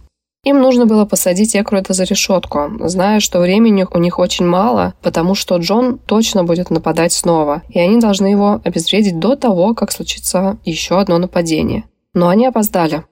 Им 0.44 0.60
нужно 0.60 0.84
было 0.84 1.06
посадить 1.06 1.56
Экройда 1.56 1.94
за 1.94 2.04
решетку, 2.04 2.70
зная, 2.80 3.20
что 3.20 3.40
времени 3.40 3.86
у 3.90 3.98
них 3.98 4.18
очень 4.18 4.44
мало, 4.44 4.92
потому 5.02 5.34
что 5.34 5.56
Джон 5.56 5.98
точно 5.98 6.44
будет 6.44 6.68
нападать 6.68 7.14
снова, 7.14 7.62
и 7.70 7.80
они 7.80 7.98
должны 7.98 8.26
его 8.26 8.60
обезвредить 8.62 9.18
до 9.18 9.36
того, 9.36 9.74
как 9.74 9.90
случится 9.90 10.58
еще 10.64 11.00
одно 11.00 11.16
нападение. 11.16 11.84
Но 12.12 12.28
они 12.28 12.46
опоздали. 12.46 13.04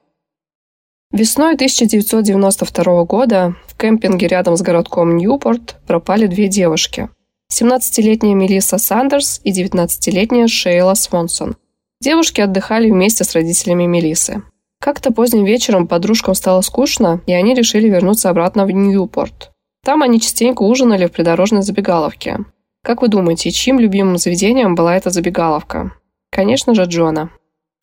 Весной 1.11 1.55
1992 1.55 3.03
года 3.05 3.55
в 3.67 3.77
кемпинге 3.77 4.27
рядом 4.27 4.55
с 4.55 4.61
городком 4.61 5.17
Ньюпорт 5.17 5.77
пропали 5.87 6.27
две 6.27 6.47
девушки. 6.47 7.09
17-летняя 7.53 8.33
Мелисса 8.33 8.79
Сандерс 8.79 9.39
и 9.43 9.51
19-летняя 9.51 10.47
Шейла 10.47 10.95
Свонсон. 10.95 11.55
Девушки 12.01 12.41
отдыхали 12.41 12.89
вместе 12.89 13.23
с 13.23 13.33
родителями 13.33 13.85
Мелисы. 13.85 14.41
Как-то 14.81 15.13
поздним 15.13 15.45
вечером 15.45 15.87
подружкам 15.87 16.33
стало 16.33 16.61
скучно, 16.61 17.21
и 17.27 17.31
они 17.31 17.53
решили 17.53 17.87
вернуться 17.87 18.31
обратно 18.31 18.65
в 18.65 18.71
Ньюпорт. 18.71 19.51
Там 19.85 20.01
они 20.01 20.19
частенько 20.19 20.63
ужинали 20.63 21.05
в 21.05 21.11
придорожной 21.11 21.61
забегаловке. 21.61 22.39
Как 22.83 23.03
вы 23.03 23.07
думаете, 23.07 23.51
чьим 23.51 23.79
любимым 23.79 24.17
заведением 24.17 24.73
была 24.73 24.97
эта 24.97 25.11
забегаловка? 25.11 25.93
Конечно 26.31 26.73
же, 26.73 26.85
Джона. 26.85 27.29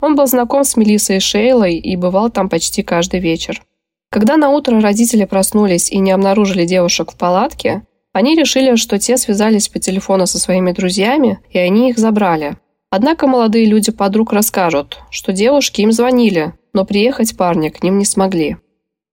Он 0.03 0.17
был 0.17 0.27
знаком 0.27 0.65
с 0.65 0.77
Мелиссой 0.77 1.19
и 1.19 1.21
Шейлой 1.21 1.77
и 1.77 1.95
бывал 1.95 2.29
там 2.31 2.49
почти 2.49 2.83
каждый 2.83 3.21
вечер. 3.21 3.63
Когда 4.11 4.37
на 4.37 4.51
утро 4.51 4.81
родители 4.81 5.27
проснулись 5.27 5.93
и 5.93 5.99
не 5.99 6.11
обнаружили 6.11 6.67
девушек 6.67 7.13
в 7.13 7.17
палатке, 7.17 7.83
они 8.13 8.35
решили, 8.35 8.77
что 8.77 8.99
те 8.99 9.17
связались 9.17 9.69
по 9.69 9.79
телефону 9.79 10.27
со 10.27 10.39
своими 10.39 10.73
друзьями, 10.73 11.39
и 11.51 11.59
они 11.59 11.91
их 11.91 11.99
забрали. 11.99 12.57
Однако 12.91 13.29
молодые 13.29 13.67
люди 13.67 13.93
подруг 13.93 14.33
расскажут, 14.33 14.99
что 15.11 15.33
девушки 15.33 15.81
им 15.83 15.93
звонили, 15.93 16.55
но 16.73 16.85
приехать 16.85 17.37
парни 17.37 17.69
к 17.69 17.83
ним 17.83 17.99
не 17.99 18.05
смогли. 18.05 18.57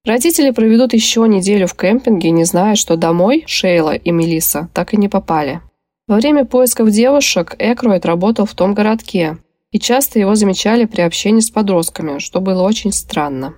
Родители 0.03 0.51
проведут 0.51 0.93
еще 0.93 1.27
неделю 1.27 1.67
в 1.67 1.75
кемпинге, 1.75 2.31
не 2.31 2.43
зная, 2.45 2.75
что 2.75 2.95
домой 2.95 3.43
Шейла 3.45 3.93
и 3.95 4.11
Мелисса 4.11 4.69
так 4.73 4.93
и 4.93 4.97
не 4.97 5.09
попали. 5.09 5.61
Во 6.07 6.15
время 6.15 6.45
поисков 6.45 6.89
девушек 6.89 7.55
Экроид 7.59 8.05
работал 8.05 8.45
в 8.45 8.53
том 8.55 8.73
городке, 8.73 9.37
и 9.71 9.79
часто 9.79 10.17
его 10.17 10.35
замечали 10.35 10.85
при 10.85 11.01
общении 11.01 11.41
с 11.41 11.51
подростками, 11.51 12.19
что 12.19 12.39
было 12.39 12.63
очень 12.63 12.93
странно. 12.93 13.55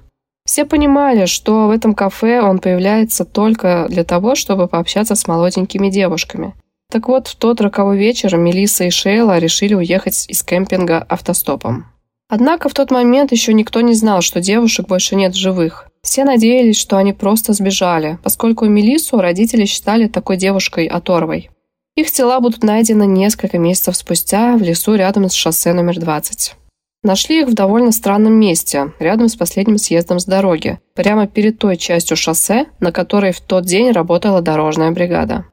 Все 0.50 0.66
понимали, 0.66 1.28
что 1.28 1.68
в 1.68 1.70
этом 1.70 1.94
кафе 1.94 2.42
он 2.42 2.58
появляется 2.58 3.24
только 3.24 3.86
для 3.88 4.04
того, 4.04 4.34
чтобы 4.34 4.68
пообщаться 4.68 5.14
с 5.14 5.28
молоденькими 5.28 5.92
девушками. 5.92 6.56
Так 6.92 7.08
вот, 7.08 7.28
в 7.28 7.36
тот 7.36 7.62
роковой 7.62 8.00
вечер 8.00 8.36
Мелисса 8.36 8.86
и 8.86 8.90
Шейла 8.90 9.38
решили 9.38 9.76
уехать 9.76 10.26
из 10.28 10.42
кемпинга 10.42 11.06
автостопом. 11.08 11.86
Однако 12.30 12.68
в 12.68 12.74
тот 12.74 12.90
момент 12.90 13.32
еще 13.32 13.54
никто 13.54 13.82
не 13.82 13.94
знал, 13.94 14.22
что 14.24 14.42
девушек 14.42 14.88
больше 14.88 15.16
нет 15.16 15.34
в 15.34 15.38
живых. 15.38 15.88
Все 16.02 16.24
надеялись, 16.24 16.80
что 16.80 16.98
они 16.98 17.14
просто 17.14 17.54
сбежали, 17.54 18.18
поскольку 18.24 18.66
Мелиссу 18.66 19.20
родители 19.20 19.66
считали 19.66 20.08
такой 20.08 20.38
девушкой-оторвой. 20.38 21.52
Их 21.96 22.10
тела 22.10 22.40
будут 22.40 22.64
найдены 22.64 23.06
несколько 23.06 23.60
месяцев 23.60 23.96
спустя 23.96 24.58
в 24.58 24.64
лесу 24.64 24.96
рядом 24.96 25.30
с 25.30 25.34
шоссе 25.34 25.74
номер 25.74 26.00
20. 26.00 26.56
Нашли 27.02 27.42
их 27.42 27.48
в 27.48 27.54
довольно 27.54 27.92
странном 27.92 28.34
месте, 28.34 28.92
рядом 29.00 29.30
с 29.30 29.36
последним 29.36 29.78
съездом 29.78 30.20
с 30.20 30.26
дороги, 30.26 30.80
прямо 30.96 31.28
перед 31.28 31.58
той 31.58 31.78
частью 31.78 32.18
шоссе, 32.18 32.66
на 32.80 32.92
которой 32.92 33.32
в 33.32 33.40
тот 33.40 33.66
день 33.66 33.92
работала 33.92 34.42
дорожная 34.42 34.92
бригада. 34.92 35.46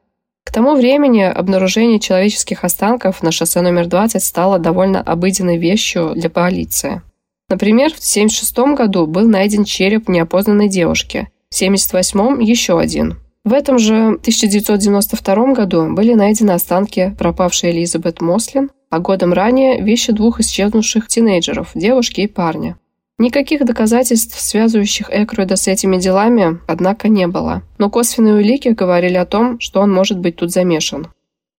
К 0.43 0.51
тому 0.51 0.75
времени 0.75 1.21
обнаружение 1.23 1.99
человеческих 1.99 2.63
останков 2.63 3.23
на 3.23 3.31
шоссе 3.31 3.61
номер 3.61 3.87
20 3.87 4.21
стало 4.23 4.59
довольно 4.59 5.01
обыденной 5.01 5.57
вещью 5.57 6.13
для 6.15 6.29
полиции. 6.29 7.01
Например, 7.49 7.91
в 7.91 7.99
1976 7.99 8.77
году 8.77 9.07
был 9.07 9.27
найден 9.27 9.63
череп 9.63 10.09
неопознанной 10.09 10.67
девушки, 10.67 11.29
в 11.49 11.55
1978 11.55 12.43
еще 12.43 12.77
один– 12.77 13.19
в 13.47 13.53
этом 13.53 13.79
же 13.79 14.07
1992 14.07 15.53
году 15.53 15.95
были 15.95 16.13
найдены 16.15 16.51
останки 16.51 17.15
пропавшей 17.17 17.71
Элизабет 17.71 18.19
Мослин, 18.19 18.71
а 18.89 18.99
годом 18.99 19.33
ранее 19.33 19.81
вещи 19.81 20.11
двух 20.11 20.39
исчезнувших 20.39 21.07
тинейджеров, 21.07 21.71
девушки 21.75 22.21
и 22.21 22.27
парня. 22.27 22.77
Никаких 23.19 23.65
доказательств, 23.65 24.39
связывающих 24.39 25.09
Экруида 25.11 25.55
с 25.55 25.67
этими 25.67 25.97
делами, 25.97 26.59
однако, 26.67 27.09
не 27.09 27.25
было. 27.25 27.63
Но 27.79 27.89
косвенные 27.89 28.35
улики 28.35 28.69
говорили 28.69 29.15
о 29.15 29.25
том, 29.25 29.59
что 29.59 29.81
он 29.81 29.91
может 29.91 30.19
быть 30.19 30.35
тут 30.35 30.51
замешан. 30.51 31.07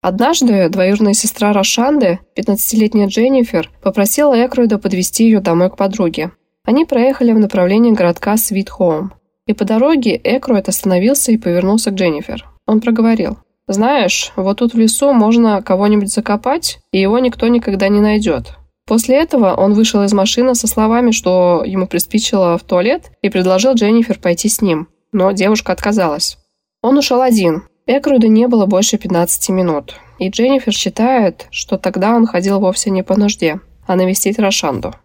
Однажды 0.01 0.69
двоюродная 0.69 1.13
сестра 1.13 1.51
Рошанды, 1.51 2.19
15-летняя 2.37 3.07
Дженнифер, 3.07 3.69
попросила 3.83 4.33
Экруида 4.45 4.77
подвести 4.77 5.25
ее 5.25 5.41
домой 5.41 5.69
к 5.69 5.75
подруге. 5.75 6.31
Они 6.63 6.85
проехали 6.85 7.33
в 7.33 7.39
направлении 7.39 7.91
городка 7.91 8.37
Свит-Хоум. 8.37 9.11
И 9.45 9.53
по 9.53 9.65
дороге 9.65 10.19
Экруэт 10.23 10.69
остановился 10.69 11.31
и 11.31 11.37
повернулся 11.37 11.91
к 11.91 11.95
Дженнифер. 11.95 12.47
Он 12.67 12.79
проговорил. 12.79 13.39
«Знаешь, 13.69 14.31
вот 14.35 14.57
тут 14.57 14.73
в 14.73 14.79
лесу 14.79 15.13
можно 15.13 15.61
кого-нибудь 15.61 16.11
закопать, 16.11 16.79
и 16.91 16.99
его 16.99 17.19
никто 17.19 17.47
никогда 17.47 17.87
не 17.87 17.99
найдет». 17.99 18.55
После 18.87 19.17
этого 19.17 19.53
он 19.53 19.75
вышел 19.75 20.01
из 20.01 20.11
машины 20.11 20.55
со 20.55 20.65
словами, 20.65 21.11
что 21.11 21.61
ему 21.63 21.85
приспичило 21.85 22.57
в 22.57 22.63
туалет, 22.63 23.11
и 23.21 23.29
предложил 23.29 23.75
Дженнифер 23.75 24.17
пойти 24.17 24.49
с 24.49 24.63
ним. 24.63 24.87
Но 25.11 25.31
девушка 25.33 25.71
отказалась. 25.71 26.39
Он 26.81 26.97
ушел 26.97 27.21
один. 27.21 27.65
Экруду 27.85 28.25
не 28.25 28.47
было 28.47 28.65
больше 28.65 28.97
15 28.97 29.49
минут. 29.49 29.93
И 30.17 30.29
Дженнифер 30.29 30.73
считает, 30.73 31.45
что 31.51 31.77
тогда 31.77 32.15
он 32.15 32.25
ходил 32.25 32.59
вовсе 32.59 32.89
не 32.89 33.03
по 33.03 33.15
нужде, 33.15 33.59
а 33.85 33.95
навестить 33.95 34.39
Рошанду. 34.39 34.95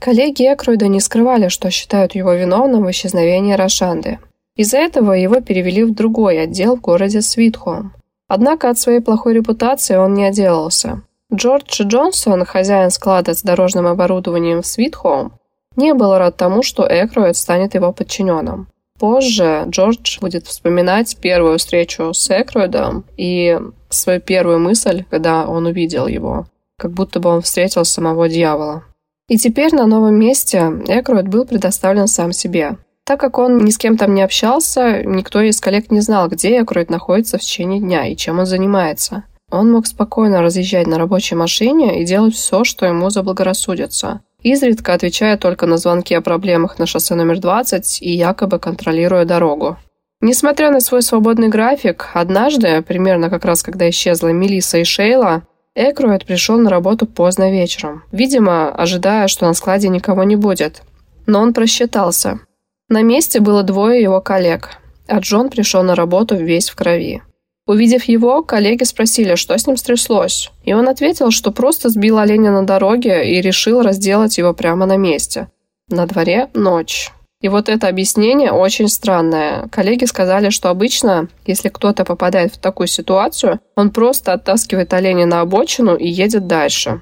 Коллеги 0.00 0.44
Экройда 0.44 0.86
не 0.86 1.00
скрывали, 1.00 1.48
что 1.48 1.72
считают 1.72 2.14
его 2.14 2.32
виновным 2.34 2.84
в 2.84 2.90
исчезновении 2.92 3.54
Рошанды. 3.54 4.20
Из-за 4.56 4.78
этого 4.78 5.12
его 5.12 5.40
перевели 5.40 5.82
в 5.82 5.94
другой 5.94 6.40
отдел 6.40 6.76
в 6.76 6.80
городе 6.80 7.22
Свитхолм. 7.22 7.92
Однако 8.28 8.70
от 8.70 8.78
своей 8.78 9.00
плохой 9.00 9.34
репутации 9.34 9.96
он 9.96 10.14
не 10.14 10.24
отделался. 10.24 11.02
Джордж 11.32 11.82
Джонсон, 11.82 12.44
хозяин 12.44 12.90
склада 12.90 13.34
с 13.34 13.42
дорожным 13.42 13.86
оборудованием 13.86 14.62
в 14.62 14.66
Свитхолм, 14.66 15.32
не 15.76 15.92
был 15.92 16.16
рад 16.16 16.36
тому, 16.36 16.62
что 16.62 16.86
Экроид 16.88 17.36
станет 17.36 17.74
его 17.74 17.92
подчиненным. 17.92 18.68
Позже 18.98 19.64
Джордж 19.68 20.20
будет 20.20 20.46
вспоминать 20.46 21.16
первую 21.20 21.58
встречу 21.58 22.14
с 22.14 22.30
Экроидом 22.30 23.04
и 23.16 23.58
свою 23.88 24.20
первую 24.20 24.60
мысль, 24.60 25.04
когда 25.10 25.48
он 25.48 25.66
увидел 25.66 26.06
его, 26.06 26.46
как 26.78 26.92
будто 26.92 27.18
бы 27.18 27.30
он 27.30 27.42
встретил 27.42 27.84
самого 27.84 28.28
дьявола. 28.28 28.84
И 29.28 29.36
теперь 29.36 29.74
на 29.74 29.86
новом 29.86 30.14
месте 30.14 30.58
Экруэт 30.86 31.26
был 31.26 31.44
предоставлен 31.44 32.06
сам 32.06 32.32
себе. 32.32 32.76
Так 33.06 33.20
как 33.20 33.38
он 33.38 33.58
ни 33.58 33.70
с 33.70 33.76
кем 33.76 33.98
там 33.98 34.14
не 34.14 34.22
общался, 34.22 35.02
никто 35.04 35.40
из 35.42 35.60
коллег 35.60 35.90
не 35.90 36.00
знал, 36.00 36.28
где 36.28 36.62
Экруэт 36.62 36.88
находится 36.88 37.36
в 37.36 37.42
течение 37.42 37.78
дня 37.78 38.06
и 38.06 38.16
чем 38.16 38.38
он 38.38 38.46
занимается. 38.46 39.24
Он 39.50 39.70
мог 39.70 39.86
спокойно 39.86 40.40
разъезжать 40.40 40.86
на 40.86 40.98
рабочей 40.98 41.34
машине 41.34 42.00
и 42.00 42.06
делать 42.06 42.34
все, 42.34 42.64
что 42.64 42.86
ему 42.86 43.10
заблагорассудится, 43.10 44.22
изредка 44.42 44.94
отвечая 44.94 45.36
только 45.36 45.66
на 45.66 45.76
звонки 45.76 46.14
о 46.14 46.22
проблемах 46.22 46.78
на 46.78 46.86
шоссе 46.86 47.14
номер 47.14 47.40
20 47.40 48.00
и 48.00 48.10
якобы 48.10 48.58
контролируя 48.58 49.26
дорогу. 49.26 49.76
Несмотря 50.22 50.70
на 50.70 50.80
свой 50.80 51.02
свободный 51.02 51.48
график, 51.48 52.08
однажды, 52.14 52.80
примерно 52.80 53.28
как 53.28 53.44
раз 53.44 53.62
когда 53.62 53.88
исчезла 53.90 54.28
Мелиса 54.28 54.78
и 54.78 54.84
Шейла, 54.84 55.42
Экруэт 55.74 56.24
пришел 56.24 56.56
на 56.56 56.70
работу 56.70 57.06
поздно 57.06 57.50
вечером, 57.50 58.04
видимо, 58.12 58.70
ожидая, 58.70 59.28
что 59.28 59.44
на 59.44 59.52
складе 59.52 59.88
никого 59.90 60.24
не 60.24 60.36
будет. 60.36 60.82
Но 61.26 61.40
он 61.40 61.52
просчитался. 61.52 62.40
На 62.88 63.02
месте 63.02 63.40
было 63.40 63.62
двое 63.62 64.02
его 64.02 64.20
коллег, 64.20 64.78
а 65.08 65.18
Джон 65.18 65.48
пришел 65.48 65.82
на 65.82 65.94
работу 65.94 66.36
весь 66.36 66.68
в 66.68 66.76
крови. 66.76 67.22
Увидев 67.66 68.04
его, 68.04 68.42
коллеги 68.42 68.84
спросили, 68.84 69.36
что 69.36 69.56
с 69.56 69.66
ним 69.66 69.78
стряслось, 69.78 70.50
и 70.64 70.74
он 70.74 70.86
ответил, 70.86 71.30
что 71.30 71.50
просто 71.50 71.88
сбил 71.88 72.18
оленя 72.18 72.50
на 72.50 72.66
дороге 72.66 73.32
и 73.32 73.40
решил 73.40 73.80
разделать 73.80 74.36
его 74.36 74.52
прямо 74.52 74.84
на 74.84 74.98
месте. 74.98 75.48
На 75.88 76.06
дворе 76.06 76.50
ночь. 76.52 77.10
И 77.40 77.48
вот 77.48 77.70
это 77.70 77.88
объяснение 77.88 78.52
очень 78.52 78.88
странное. 78.88 79.68
Коллеги 79.68 80.04
сказали, 80.04 80.50
что 80.50 80.68
обычно, 80.68 81.28
если 81.46 81.70
кто-то 81.70 82.04
попадает 82.04 82.54
в 82.54 82.58
такую 82.58 82.86
ситуацию, 82.86 83.60
он 83.76 83.90
просто 83.90 84.34
оттаскивает 84.34 84.92
оленя 84.92 85.24
на 85.26 85.40
обочину 85.40 85.94
и 85.94 86.08
едет 86.08 86.46
дальше. 86.46 87.00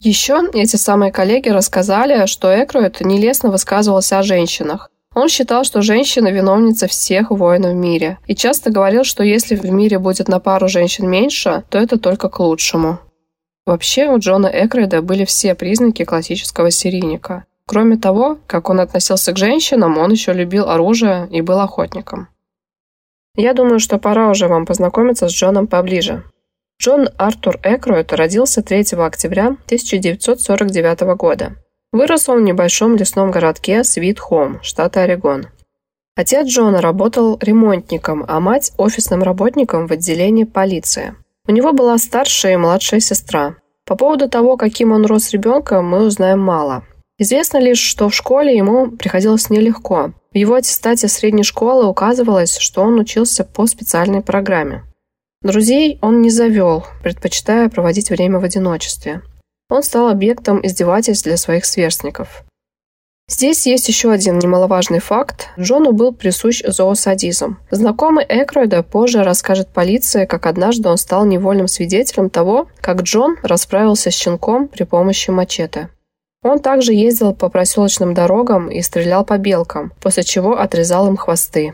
Еще 0.00 0.40
эти 0.52 0.76
самые 0.76 1.12
коллеги 1.12 1.48
рассказали, 1.48 2.26
что 2.26 2.48
Экруэт 2.52 3.00
нелестно 3.00 3.50
высказывался 3.50 4.18
о 4.18 4.22
женщинах. 4.22 4.91
Он 5.14 5.28
считал, 5.28 5.64
что 5.64 5.82
женщина– 5.82 6.28
виновница 6.32 6.86
всех 6.86 7.30
войн 7.30 7.62
в 7.62 7.74
мире. 7.74 8.18
И 8.26 8.34
часто 8.34 8.70
говорил, 8.70 9.04
что 9.04 9.22
если 9.22 9.56
в 9.56 9.64
мире 9.64 9.98
будет 9.98 10.28
на 10.28 10.40
пару 10.40 10.68
женщин 10.68 11.08
меньше, 11.08 11.64
то 11.68 11.78
это 11.78 11.98
только 11.98 12.28
к 12.28 12.40
лучшему. 12.40 12.98
Вообще, 13.66 14.08
у 14.08 14.18
Джона 14.18 14.50
Экрейда 14.52 15.02
были 15.02 15.24
все 15.24 15.54
признаки 15.54 16.04
классического 16.04 16.70
серийника. 16.70 17.44
Кроме 17.66 17.96
того, 17.96 18.38
как 18.46 18.70
он 18.70 18.80
относился 18.80 19.32
к 19.32 19.38
женщинам, 19.38 19.98
он 19.98 20.10
еще 20.10 20.32
любил 20.32 20.68
оружие 20.68 21.28
и 21.30 21.42
был 21.42 21.60
охотником. 21.60 22.28
Я 23.36 23.54
думаю, 23.54 23.80
что 23.80 23.98
пора 23.98 24.30
уже 24.30 24.48
вам 24.48 24.66
познакомиться 24.66 25.28
с 25.28 25.32
Джоном 25.32 25.66
поближе. 25.66 26.24
Джон 26.80 27.08
Артур 27.16 27.58
Экроид 27.62 28.12
родился 28.12 28.62
3 28.62 28.96
октября 28.98 29.56
1949 29.66 31.00
года. 31.16 31.56
Вырос 31.92 32.28
он 32.30 32.38
в 32.38 32.44
небольшом 32.44 32.96
лесном 32.96 33.30
городке 33.30 33.84
Свит-Хоум, 33.84 34.62
штат 34.62 34.96
Орегон. 34.96 35.48
Отец 36.16 36.46
Джона 36.46 36.80
работал 36.80 37.38
ремонтником, 37.40 38.24
а 38.26 38.40
мать– 38.40 38.72
офисным 38.78 39.22
работником 39.22 39.86
в 39.86 39.92
отделении 39.92 40.44
полиции. 40.44 41.14
У 41.46 41.52
него 41.52 41.72
была 41.72 41.98
старшая 41.98 42.54
и 42.54 42.56
младшая 42.56 43.00
сестра. 43.00 43.56
По 43.86 43.94
поводу 43.94 44.28
того, 44.28 44.56
каким 44.56 44.92
он 44.92 45.04
рос 45.04 45.30
ребенком, 45.32 45.86
мы 45.86 46.06
узнаем 46.06 46.40
мало. 46.40 46.84
Известно 47.18 47.58
лишь, 47.58 47.80
что 47.80 48.08
в 48.08 48.14
школе 48.14 48.56
ему 48.56 48.90
приходилось 48.90 49.50
нелегко. 49.50 50.12
В 50.32 50.36
его 50.36 50.54
аттестате 50.54 51.08
средней 51.08 51.44
школы 51.44 51.86
указывалось, 51.86 52.56
что 52.56 52.82
он 52.82 52.98
учился 52.98 53.44
по 53.44 53.66
специальной 53.66 54.22
программе. 54.22 54.84
Друзей 55.42 55.98
он 56.00 56.22
не 56.22 56.30
завел, 56.30 56.86
предпочитая 57.02 57.68
проводить 57.68 58.10
время 58.10 58.38
в 58.38 58.44
одиночестве. 58.44 59.22
Он 59.72 59.82
стал 59.82 60.10
объектом 60.10 60.60
издевательств 60.62 61.24
для 61.24 61.38
своих 61.38 61.64
сверстников. 61.64 62.44
Здесь 63.26 63.66
есть 63.66 63.88
еще 63.88 64.12
один 64.12 64.38
немаловажный 64.38 64.98
факт. 64.98 65.48
Джону 65.58 65.92
был 65.92 66.12
присущ 66.12 66.62
зоосадизм. 66.62 67.56
Знакомый 67.70 68.26
Экройда 68.28 68.82
позже 68.82 69.22
расскажет 69.22 69.68
полиции, 69.68 70.26
как 70.26 70.44
однажды 70.44 70.90
он 70.90 70.98
стал 70.98 71.24
невольным 71.24 71.68
свидетелем 71.68 72.28
того, 72.28 72.68
как 72.82 73.00
Джон 73.00 73.38
расправился 73.42 74.10
с 74.10 74.14
щенком 74.14 74.68
при 74.68 74.82
помощи 74.84 75.30
мачете. 75.30 75.88
Он 76.42 76.58
также 76.58 76.92
ездил 76.92 77.34
по 77.34 77.48
проселочным 77.48 78.12
дорогам 78.12 78.68
и 78.68 78.82
стрелял 78.82 79.24
по 79.24 79.38
белкам, 79.38 79.94
после 80.02 80.22
чего 80.22 80.58
отрезал 80.58 81.08
им 81.08 81.16
хвосты. 81.16 81.72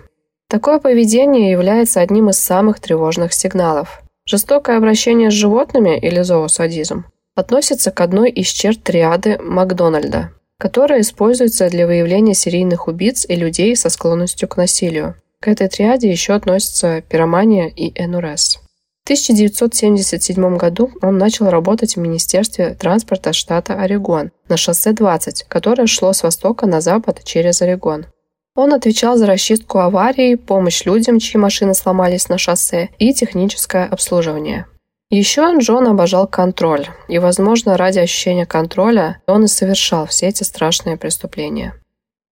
Такое 0.49 0.79
поведение 0.79 1.51
является 1.51 2.01
одним 2.01 2.31
из 2.31 2.39
самых 2.39 2.79
тревожных 2.79 3.33
сигналов. 3.33 4.03
Жестокое 4.25 4.77
обращение 4.77 5.33
с 5.33 5.35
животными 5.35 5.99
или 5.99 6.23
зоосадизм 6.23 7.07
относится 7.39 7.91
к 7.91 8.01
одной 8.01 8.31
из 8.31 8.49
черт 8.49 8.83
триады 8.83 9.39
Макдональда, 9.39 10.33
которая 10.59 11.03
используется 11.03 11.71
для 11.71 11.87
выявления 11.87 12.35
серийных 12.35 12.89
убийц 12.89 13.25
и 13.29 13.37
людей 13.37 13.77
со 13.77 13.91
склонностью 13.91 14.49
к 14.49 14.57
насилию. 14.57 15.15
К 15.41 15.49
этой 15.49 15.69
триаде 15.69 16.11
еще 16.11 16.33
относятся 16.33 17.03
пиромания 17.03 17.69
и 17.69 17.93
НРС. 18.05 18.59
1977 19.09 20.59
году 20.59 20.91
он 21.01 21.17
начал 21.17 21.49
работать 21.49 21.97
в 21.97 22.01
Министерстве 22.01 22.75
транспорта 22.75 23.33
штата 23.33 23.81
Орегон 23.81 24.33
на 24.49 24.59
шоссе 24.59 24.93
20, 24.93 25.45
которое 25.49 25.87
шло 25.87 26.13
с 26.13 26.23
востока 26.23 26.67
на 26.67 26.83
запад 26.83 27.23
через 27.25 27.63
Орегон. 27.63 28.05
Он 28.55 28.75
отвечал 28.75 29.17
за 29.17 29.27
расчистку 29.27 29.79
аварий, 29.79 30.37
помощь 30.37 30.85
людям, 30.85 31.21
чьи 31.21 31.41
машины 31.41 31.73
сломались 31.75 32.29
на 32.29 32.37
шоссе, 32.37 32.91
и 32.99 33.15
техническое 33.15 33.87
обслуживание. 33.87 34.67
Еще 35.11 35.43
Джон 35.59 35.89
обожал 35.89 36.27
контроль, 36.27 36.87
и, 37.09 37.19
возможно, 37.19 37.79
ради 37.79 37.99
ощущения 37.99 38.45
контроля 38.45 39.23
он 39.27 39.45
и 39.45 39.49
совершал 39.49 40.07
все 40.07 40.27
эти 40.27 40.43
страшные 40.43 40.99
преступления. 40.99 41.75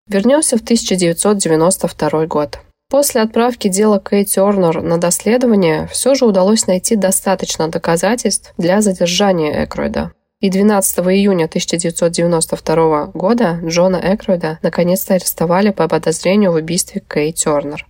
Вернемся 0.07 0.57
в 0.57 0.61
1992 0.61 2.27
год. 2.27 2.59
После 2.89 3.21
отправки 3.21 3.67
дела 3.67 3.97
Кэй 3.97 4.25
Тернер 4.25 4.81
на 4.81 4.99
доследование 4.99 5.87
все 5.87 6.13
же 6.13 6.25
удалось 6.25 6.67
найти 6.67 6.95
достаточно 6.95 7.67
доказательств 7.67 8.53
для 8.57 8.81
задержания 8.81 9.65
Экройда. 9.65 10.11
И 10.39 10.51
12 10.51 10.99
июня 10.99 11.45
1992 11.45 13.07
года 13.07 13.59
Джона 13.65 13.99
Экройда 14.03 14.59
наконец-то 14.61 15.15
арестовали 15.15 15.71
по 15.71 15.87
подозрению 15.87 16.51
в 16.51 16.55
убийстве 16.55 17.01
Кэй 17.05 17.33
Тернер. 17.33 17.87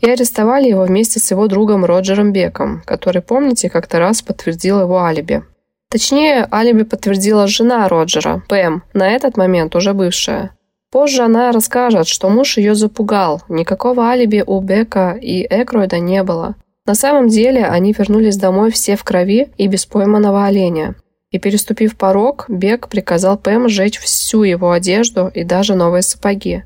И 0.00 0.08
арестовали 0.08 0.68
его 0.68 0.84
вместе 0.84 1.20
с 1.20 1.30
его 1.30 1.46
другом 1.46 1.84
Роджером 1.84 2.32
Беком, 2.32 2.82
который, 2.86 3.22
помните, 3.22 3.68
как-то 3.68 3.98
раз 3.98 4.22
подтвердил 4.22 4.80
его 4.80 5.02
алиби. 5.02 5.42
Точнее, 5.90 6.48
алиби 6.50 6.84
подтвердила 6.84 7.46
жена 7.46 7.88
Роджера, 7.88 8.42
Пэм, 8.48 8.82
на 8.94 9.10
этот 9.10 9.36
момент 9.36 9.74
уже 9.76 9.92
бывшая. 9.92 10.52
Позже 10.90 11.22
она 11.22 11.52
расскажет, 11.52 12.08
что 12.08 12.28
муж 12.28 12.56
ее 12.56 12.74
запугал. 12.74 13.42
Никакого 13.48 14.08
алиби 14.08 14.42
у 14.44 14.60
Бека 14.60 15.18
и 15.20 15.46
Экройда 15.48 15.98
не 15.98 16.22
было. 16.22 16.54
На 16.86 16.94
самом 16.94 17.28
деле 17.28 17.64
они 17.64 17.92
вернулись 17.92 18.36
домой 18.36 18.70
все 18.72 18.96
в 18.96 19.04
крови 19.04 19.48
и 19.56 19.68
без 19.68 19.86
пойманного 19.86 20.46
оленя. 20.46 20.96
И 21.30 21.38
переступив 21.38 21.96
порог, 21.96 22.46
Бек 22.48 22.88
приказал 22.88 23.38
Пэм 23.38 23.68
сжечь 23.68 23.98
всю 23.98 24.42
его 24.42 24.72
одежду 24.72 25.30
и 25.32 25.44
даже 25.44 25.76
новые 25.76 26.02
сапоги. 26.02 26.64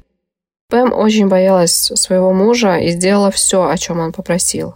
Пэм 0.75 0.93
очень 0.93 1.29
боялась 1.29 1.93
своего 1.95 2.33
мужа 2.33 2.79
и 2.79 2.89
сделала 2.89 3.31
все, 3.31 3.69
о 3.69 3.79
чем 3.79 4.01
он 4.01 4.11
попросил. 4.11 4.75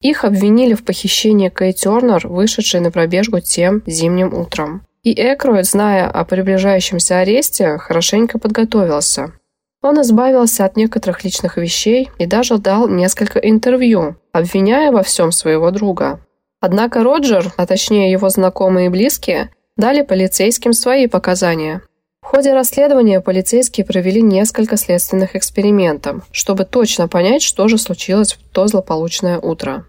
Их 0.00 0.22
обвинили 0.24 0.74
в 0.74 0.84
похищении 0.84 1.48
Кэй 1.48 1.72
Тернер, 1.72 2.28
вышедшей 2.28 2.78
на 2.78 2.92
пробежку 2.92 3.40
тем 3.40 3.82
зимним 3.86 4.32
утром. 4.32 4.86
И 5.02 5.12
Экроид, 5.12 5.66
зная 5.66 6.08
о 6.08 6.24
приближающемся 6.24 7.18
аресте, 7.18 7.76
хорошенько 7.76 8.38
подготовился. 8.38 9.32
Он 9.82 10.00
избавился 10.00 10.64
от 10.64 10.76
некоторых 10.76 11.24
личных 11.24 11.56
вещей 11.56 12.08
и 12.18 12.26
даже 12.26 12.58
дал 12.58 12.86
несколько 12.86 13.40
интервью, 13.40 14.14
обвиняя 14.30 14.92
во 14.92 15.02
всем 15.02 15.32
своего 15.32 15.72
друга. 15.72 16.20
Однако 16.60 17.02
Роджер, 17.02 17.52
а 17.56 17.66
точнее 17.66 18.12
его 18.12 18.28
знакомые 18.28 18.86
и 18.86 18.90
близкие, 18.90 19.50
дали 19.76 20.02
полицейским 20.02 20.72
свои 20.72 21.08
показания. 21.08 21.82
Ходе 22.34 22.52
расследования 22.52 23.20
полицейские 23.20 23.86
провели 23.86 24.20
несколько 24.20 24.76
следственных 24.76 25.36
экспериментов, 25.36 26.24
чтобы 26.32 26.64
точно 26.64 27.06
понять, 27.06 27.42
что 27.42 27.68
же 27.68 27.78
случилось 27.78 28.32
в 28.32 28.38
то 28.52 28.66
злополучное 28.66 29.38
утро. 29.38 29.86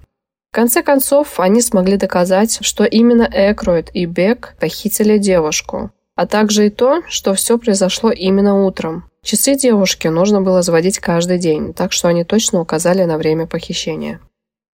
В 0.51 0.55
конце 0.55 0.83
концов, 0.83 1.39
они 1.39 1.59
смогли 1.63 1.97
доказать, 1.97 2.59
что 2.61 2.83
именно 2.83 3.27
Экроид 3.33 3.89
и 3.95 4.05
Бек 4.05 4.55
похитили 4.59 5.17
девушку, 5.17 5.89
а 6.15 6.27
также 6.27 6.67
и 6.67 6.69
то, 6.69 7.01
что 7.07 7.33
все 7.33 7.57
произошло 7.57 8.11
именно 8.11 8.63
утром. 8.63 9.09
Часы 9.23 9.55
девушки 9.55 10.07
нужно 10.07 10.39
было 10.39 10.61
заводить 10.61 10.99
каждый 10.99 11.39
день, 11.39 11.73
так 11.73 11.93
что 11.93 12.09
они 12.09 12.25
точно 12.25 12.61
указали 12.61 13.05
на 13.05 13.17
время 13.17 13.47
похищения. 13.47 14.19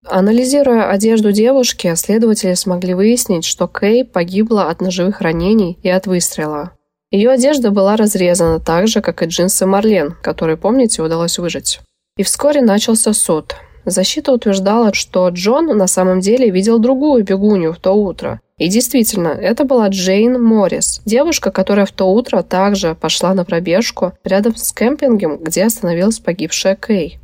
Анализируя 0.05 0.89
одежду 0.89 1.31
девушки, 1.31 1.95
следователи 1.95 2.53
смогли 2.55 2.95
выяснить, 2.95 3.45
что 3.45 3.69
Кей 3.69 4.03
погибла 4.03 4.69
от 4.69 4.81
ножевых 4.81 5.21
ранений 5.21 5.79
и 5.83 5.87
от 5.87 6.05
выстрела. 6.05 6.73
Ее 7.11 7.29
одежда 7.29 7.71
была 7.71 7.97
разрезана 7.97 8.61
так 8.61 8.87
же, 8.87 9.01
как 9.01 9.21
и 9.21 9.25
джинсы 9.25 9.65
Марлен, 9.65 10.15
которые, 10.21 10.55
помните, 10.55 11.01
удалось 11.01 11.37
выжить. 11.37 11.81
И 12.17 12.23
вскоре 12.23 12.61
начался 12.61 13.13
суд. 13.13 13.55
Защита 13.83 14.31
утверждала, 14.31 14.93
что 14.93 15.27
Джон 15.29 15.65
на 15.77 15.87
самом 15.87 16.21
деле 16.21 16.49
видел 16.49 16.79
другую 16.79 17.23
бегунью 17.23 17.73
в 17.73 17.79
то 17.79 17.91
утро. 17.91 18.39
И 18.57 18.69
действительно, 18.69 19.29
это 19.29 19.65
была 19.65 19.89
Джейн 19.89 20.41
Моррис, 20.41 21.01
девушка, 21.03 21.51
которая 21.51 21.85
в 21.85 21.91
то 21.91 22.05
утро 22.05 22.43
также 22.43 22.95
пошла 22.95 23.33
на 23.33 23.43
пробежку 23.43 24.13
рядом 24.23 24.55
с 24.55 24.71
кемпингом, 24.71 25.37
где 25.37 25.65
остановилась 25.65 26.19
погибшая 26.19 26.75
Кей. 26.75 27.19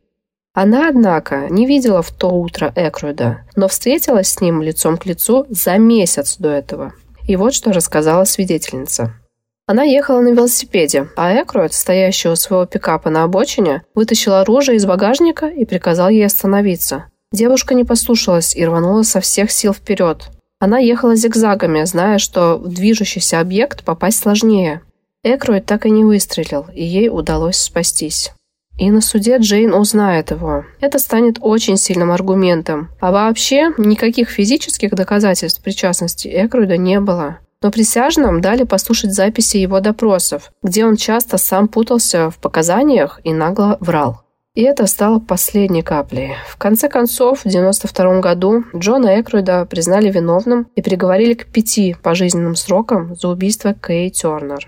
Она, 0.54 0.89
однако, 0.89 1.47
не 1.52 1.67
видела 1.67 2.02
в 2.02 2.12
то 2.12 2.30
утро 2.30 2.73
Экруда, 2.76 3.45
но 3.56 3.67
встретилась 3.67 4.30
с 4.30 4.41
ним 4.41 4.63
лицом 4.63 4.97
к 4.97 5.06
лицу 5.06 5.45
за 5.50 5.78
месяц 5.78 6.38
до 6.39 6.50
этого. 6.50 6.93
И 7.28 7.36
вот 7.36 7.54
что 7.54 7.71
рассказала 7.71 8.23
свидетельница. 8.23 9.13
Она 9.69 9.84
ехала 9.84 10.21
на 10.21 10.30
велосипеде, 10.30 11.10
а 11.17 11.34
Экруэт, 11.34 11.73
стоящий 11.73 12.30
у 12.30 12.38
своего 12.38 12.65
пикапа 12.65 13.10
на 13.10 13.23
обочине, 13.23 13.84
вытащил 13.93 14.36
оружие 14.36 14.77
из 14.77 14.86
багажника 14.86 15.47
и 15.47 15.65
приказал 15.65 16.08
ей 16.08 16.25
остановиться. 16.25 17.08
Девушка 17.34 17.73
не 17.73 17.84
послушалась 17.84 18.56
и 18.56 18.65
рванула 18.65 19.03
со 19.03 19.19
всех 19.19 19.51
сил 19.51 19.73
вперед. 19.73 20.30
Она 20.60 20.77
ехала 20.77 21.17
зигзагами, 21.17 21.84
зная, 21.84 22.17
что 22.17 22.58
в 22.58 22.69
движущийся 22.69 23.41
объект 23.41 23.84
попасть 23.84 24.19
сложнее. 24.19 24.82
Экруэт 25.23 25.65
так 25.65 25.86
и 25.86 25.89
не 25.89 26.06
выстрелил, 26.06 26.67
и 26.73 26.86
ей 26.86 27.10
удалось 27.10 27.58
спастись. 27.58 28.32
И 28.80 28.89
на 28.89 29.01
суде 29.01 29.38
Джейн 29.38 29.73
узнает 29.73 30.32
его. 30.32 30.63
Это 30.80 30.97
станет 30.97 31.39
очень 31.41 31.75
сильным 31.75 32.12
аргументом. 32.12 32.89
А 33.01 33.12
вообще, 33.12 33.73
никаких 33.77 34.30
физических 34.30 34.91
доказательств 34.91 35.62
причастности 35.62 36.30
Экруида 36.32 36.77
не 36.77 37.01
было. 37.01 37.39
Но 37.61 37.71
присяжным 37.71 38.41
дали 38.41 38.63
послушать 38.63 39.13
записи 39.13 39.57
его 39.57 39.79
допросов, 39.79 40.51
где 40.61 40.85
он 40.85 40.95
часто 40.95 41.37
сам 41.37 41.67
путался 41.67 42.29
в 42.29 42.37
показаниях 42.37 43.19
и 43.23 43.33
нагло 43.33 43.77
врал. 43.79 44.21
И 44.57 44.63
это 44.63 44.87
стало 44.87 45.19
последней 45.19 45.83
каплей. 45.83 46.33
В 46.49 46.57
конце 46.57 46.89
концов, 46.89 47.41
в 47.41 47.45
1992 47.45 48.21
году 48.21 48.63
Джона 48.75 49.21
Экруида 49.21 49.65
признали 49.65 50.11
виновным 50.11 50.67
и 50.75 50.81
приговорили 50.81 51.35
к 51.35 51.45
пяти 51.45 51.95
пожизненным 52.01 52.55
срокам 52.55 53.15
за 53.15 53.27
убийство 53.27 53.75
Кей 53.75 54.09
Тернер. 54.09 54.67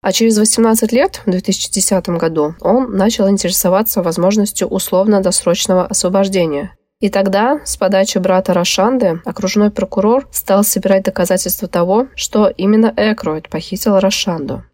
А 0.00 0.12
через 0.12 0.38
18 0.38 0.92
лет, 0.92 1.20
в 1.26 1.30
2010 1.30 2.08
году, 2.10 2.54
он 2.60 2.96
начал 2.96 3.28
интересоваться 3.28 4.02
возможностью 4.02 4.68
условно-досрочного 4.68 5.84
освобождения. 5.84 6.74
И 7.00 7.10
тогда, 7.10 7.60
с 7.64 7.76
подачи 7.76 8.18
брата 8.18 8.54
Рашанды, 8.54 9.20
окружной 9.24 9.70
прокурор 9.70 10.26
стал 10.32 10.64
собирать 10.64 11.04
доказательства 11.04 11.68
того, 11.68 12.08
что 12.14 12.48
именно 12.48 12.92
Экроид 12.96 13.50
похитил 13.50 13.98
Рашанду. 13.98 14.64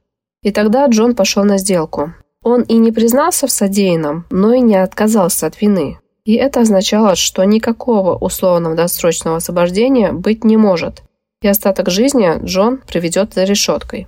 И 0.42 0.52
тогда 0.52 0.86
Джон 0.86 1.14
пошел 1.16 1.44
на 1.44 1.58
сделку. 1.58 2.14
Он 2.42 2.62
и 2.62 2.74
не 2.74 2.92
признался 2.92 3.46
в 3.46 3.52
содеянном, 3.52 4.26
но 4.30 4.52
и 4.52 4.60
не 4.60 4.76
отказался 4.76 5.46
от 5.46 5.60
вины. 5.60 5.98
И 6.24 6.34
это 6.34 6.60
означало, 6.60 7.16
что 7.16 7.42
никакого 7.44 8.16
условного 8.16 8.76
досрочного 8.76 9.38
освобождения 9.38 10.12
быть 10.12 10.44
не 10.44 10.56
может, 10.56 11.02
и 11.40 11.48
остаток 11.48 11.90
жизни 11.90 12.44
Джон 12.44 12.78
проведет 12.78 13.34
за 13.34 13.44
решеткой. 13.44 14.06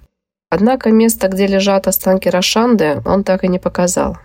Однако 0.51 0.93
место, 0.93 1.27
где 1.27 1.49
лежат 1.49 1.89
останки 1.89 2.29
Рашанды, 2.29 3.03
он 3.05 3.25
так 3.25 3.43
и 3.43 3.49
не 3.49 3.59
показал. 3.59 4.19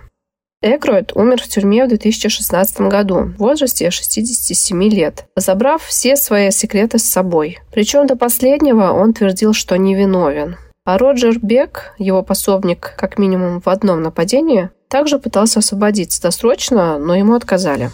Экроид 0.62 1.14
умер 1.16 1.42
в 1.42 1.48
тюрьме 1.48 1.86
в 1.86 1.88
2016 1.88 2.82
году 2.82 3.32
в 3.38 3.38
возрасте 3.38 3.90
67 3.90 4.84
лет, 4.90 5.26
забрав 5.38 5.82
все 5.82 6.18
свои 6.18 6.52
секреты 6.52 7.00
с 7.00 7.06
собой. 7.06 7.60
Причем 7.72 8.08
до 8.08 8.18
последнего 8.18 8.92
он 8.92 9.14
твердил, 9.14 9.54
что 9.54 9.78
невиновен. 9.78 10.58
А 10.84 10.98
Роджер 10.98 11.40
Бек, 11.40 11.94
его 11.98 12.24
пособник 12.24 12.94
как 12.98 13.18
минимум 13.18 13.62
в 13.62 13.70
одном 13.70 14.02
нападении, 14.02 14.70
также 14.90 15.18
пытался 15.18 15.60
освободиться 15.60 16.22
досрочно, 16.22 17.00
но 17.00 17.16
ему 17.16 17.36
отказали. 17.36 17.92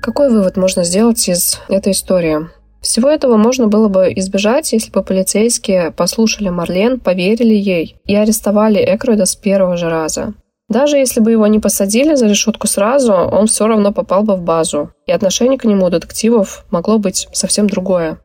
Какой 0.00 0.30
вывод 0.30 0.56
можно 0.56 0.84
сделать 0.84 1.28
из 1.28 1.60
этой 1.68 1.90
истории? 1.90 2.48
Всего 2.80 3.08
этого 3.08 3.36
можно 3.36 3.66
было 3.66 3.88
бы 3.88 4.12
избежать, 4.16 4.72
если 4.72 4.90
бы 4.90 5.02
полицейские 5.02 5.90
послушали 5.90 6.50
Марлен, 6.50 7.00
поверили 7.00 7.54
ей 7.54 7.96
и 8.04 8.14
арестовали 8.14 8.84
Экроида 8.84 9.26
с 9.26 9.34
первого 9.34 9.76
же 9.76 9.88
раза. 9.88 10.34
Даже 10.68 10.96
если 10.96 11.20
бы 11.20 11.30
его 11.30 11.46
не 11.46 11.60
посадили 11.60 12.14
за 12.16 12.26
решетку 12.26 12.66
сразу, 12.66 13.12
он 13.12 13.46
все 13.46 13.66
равно 13.66 13.92
попал 13.92 14.24
бы 14.24 14.34
в 14.34 14.42
базу, 14.42 14.90
и 15.06 15.12
отношение 15.12 15.58
к 15.58 15.64
нему 15.64 15.86
у 15.86 15.90
детективов 15.90 16.64
могло 16.70 16.98
быть 16.98 17.28
совсем 17.32 17.68
другое. 17.68 18.18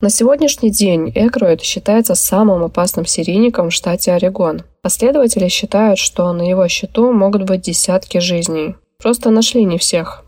На 0.00 0.10
сегодняшний 0.10 0.70
день 0.70 1.10
Экроид 1.14 1.62
считается 1.62 2.14
самым 2.14 2.62
опасным 2.62 3.06
серийником 3.06 3.70
в 3.70 3.72
штате 3.72 4.12
Орегон. 4.12 4.62
Последователи 4.82 5.48
считают, 5.48 5.98
что 5.98 6.30
на 6.34 6.42
его 6.42 6.68
счету 6.68 7.12
могут 7.12 7.44
быть 7.44 7.62
десятки 7.62 8.18
жизней. 8.18 8.76
Просто 8.98 9.30
нашли 9.30 9.64
не 9.64 9.78
всех. 9.78 10.25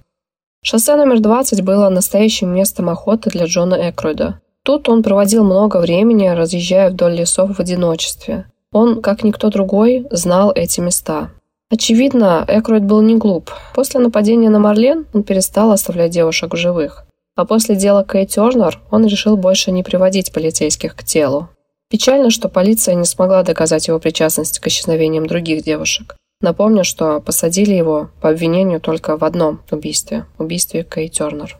Шоссе 0.62 0.96
номер 0.96 1.20
20 1.20 1.62
было 1.62 1.88
настоящим 1.88 2.54
местом 2.54 2.90
охоты 2.90 3.30
для 3.30 3.46
Джона 3.46 3.90
Экройда. 3.90 4.40
Тут 4.64 4.88
он 4.88 5.02
проводил 5.02 5.44
много 5.44 5.78
времени, 5.78 6.28
разъезжая 6.28 6.90
вдоль 6.90 7.14
лесов 7.14 7.56
в 7.56 7.60
одиночестве. 7.60 8.46
Он, 8.72 9.00
как 9.00 9.24
никто 9.24 9.48
другой, 9.50 10.06
знал 10.10 10.52
эти 10.54 10.80
места. 10.80 11.30
Очевидно, 11.70 12.44
Экройд 12.48 12.84
был 12.84 13.00
не 13.00 13.16
глуп. 13.16 13.50
После 13.74 14.00
нападения 14.00 14.50
на 14.50 14.58
Марлен 14.58 15.06
он 15.14 15.22
перестал 15.22 15.70
оставлять 15.70 16.10
девушек 16.10 16.52
в 16.52 16.56
живых. 16.56 17.04
А 17.36 17.44
после 17.44 17.76
дела 17.76 18.02
Кэй 18.02 18.26
Тернер 18.26 18.80
он 18.90 19.06
решил 19.06 19.36
больше 19.36 19.70
не 19.70 19.82
приводить 19.82 20.32
полицейских 20.32 20.96
к 20.96 21.04
телу. 21.04 21.48
Печально, 21.88 22.30
что 22.30 22.48
полиция 22.48 22.94
не 22.94 23.04
смогла 23.04 23.42
доказать 23.42 23.88
его 23.88 23.98
причастность 23.98 24.58
к 24.58 24.66
исчезновениям 24.66 25.26
других 25.26 25.62
девушек. 25.62 26.16
Напомню, 26.40 26.84
что 26.84 27.20
посадили 27.20 27.74
его 27.74 28.10
по 28.20 28.28
обвинению 28.30 28.80
только 28.80 29.16
в 29.16 29.24
одном 29.24 29.60
убийстве– 29.70 30.26
убийстве 30.38 30.84
Кей 30.84 31.08
Тернер. 31.08 31.58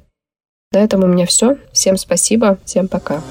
На 0.73 0.79
этом 0.79 1.03
у 1.03 1.07
меня 1.07 1.27
все. 1.27 1.57
Всем 1.73 1.97
спасибо, 1.97 2.59
всем 2.65 2.89
пока. 2.89 3.23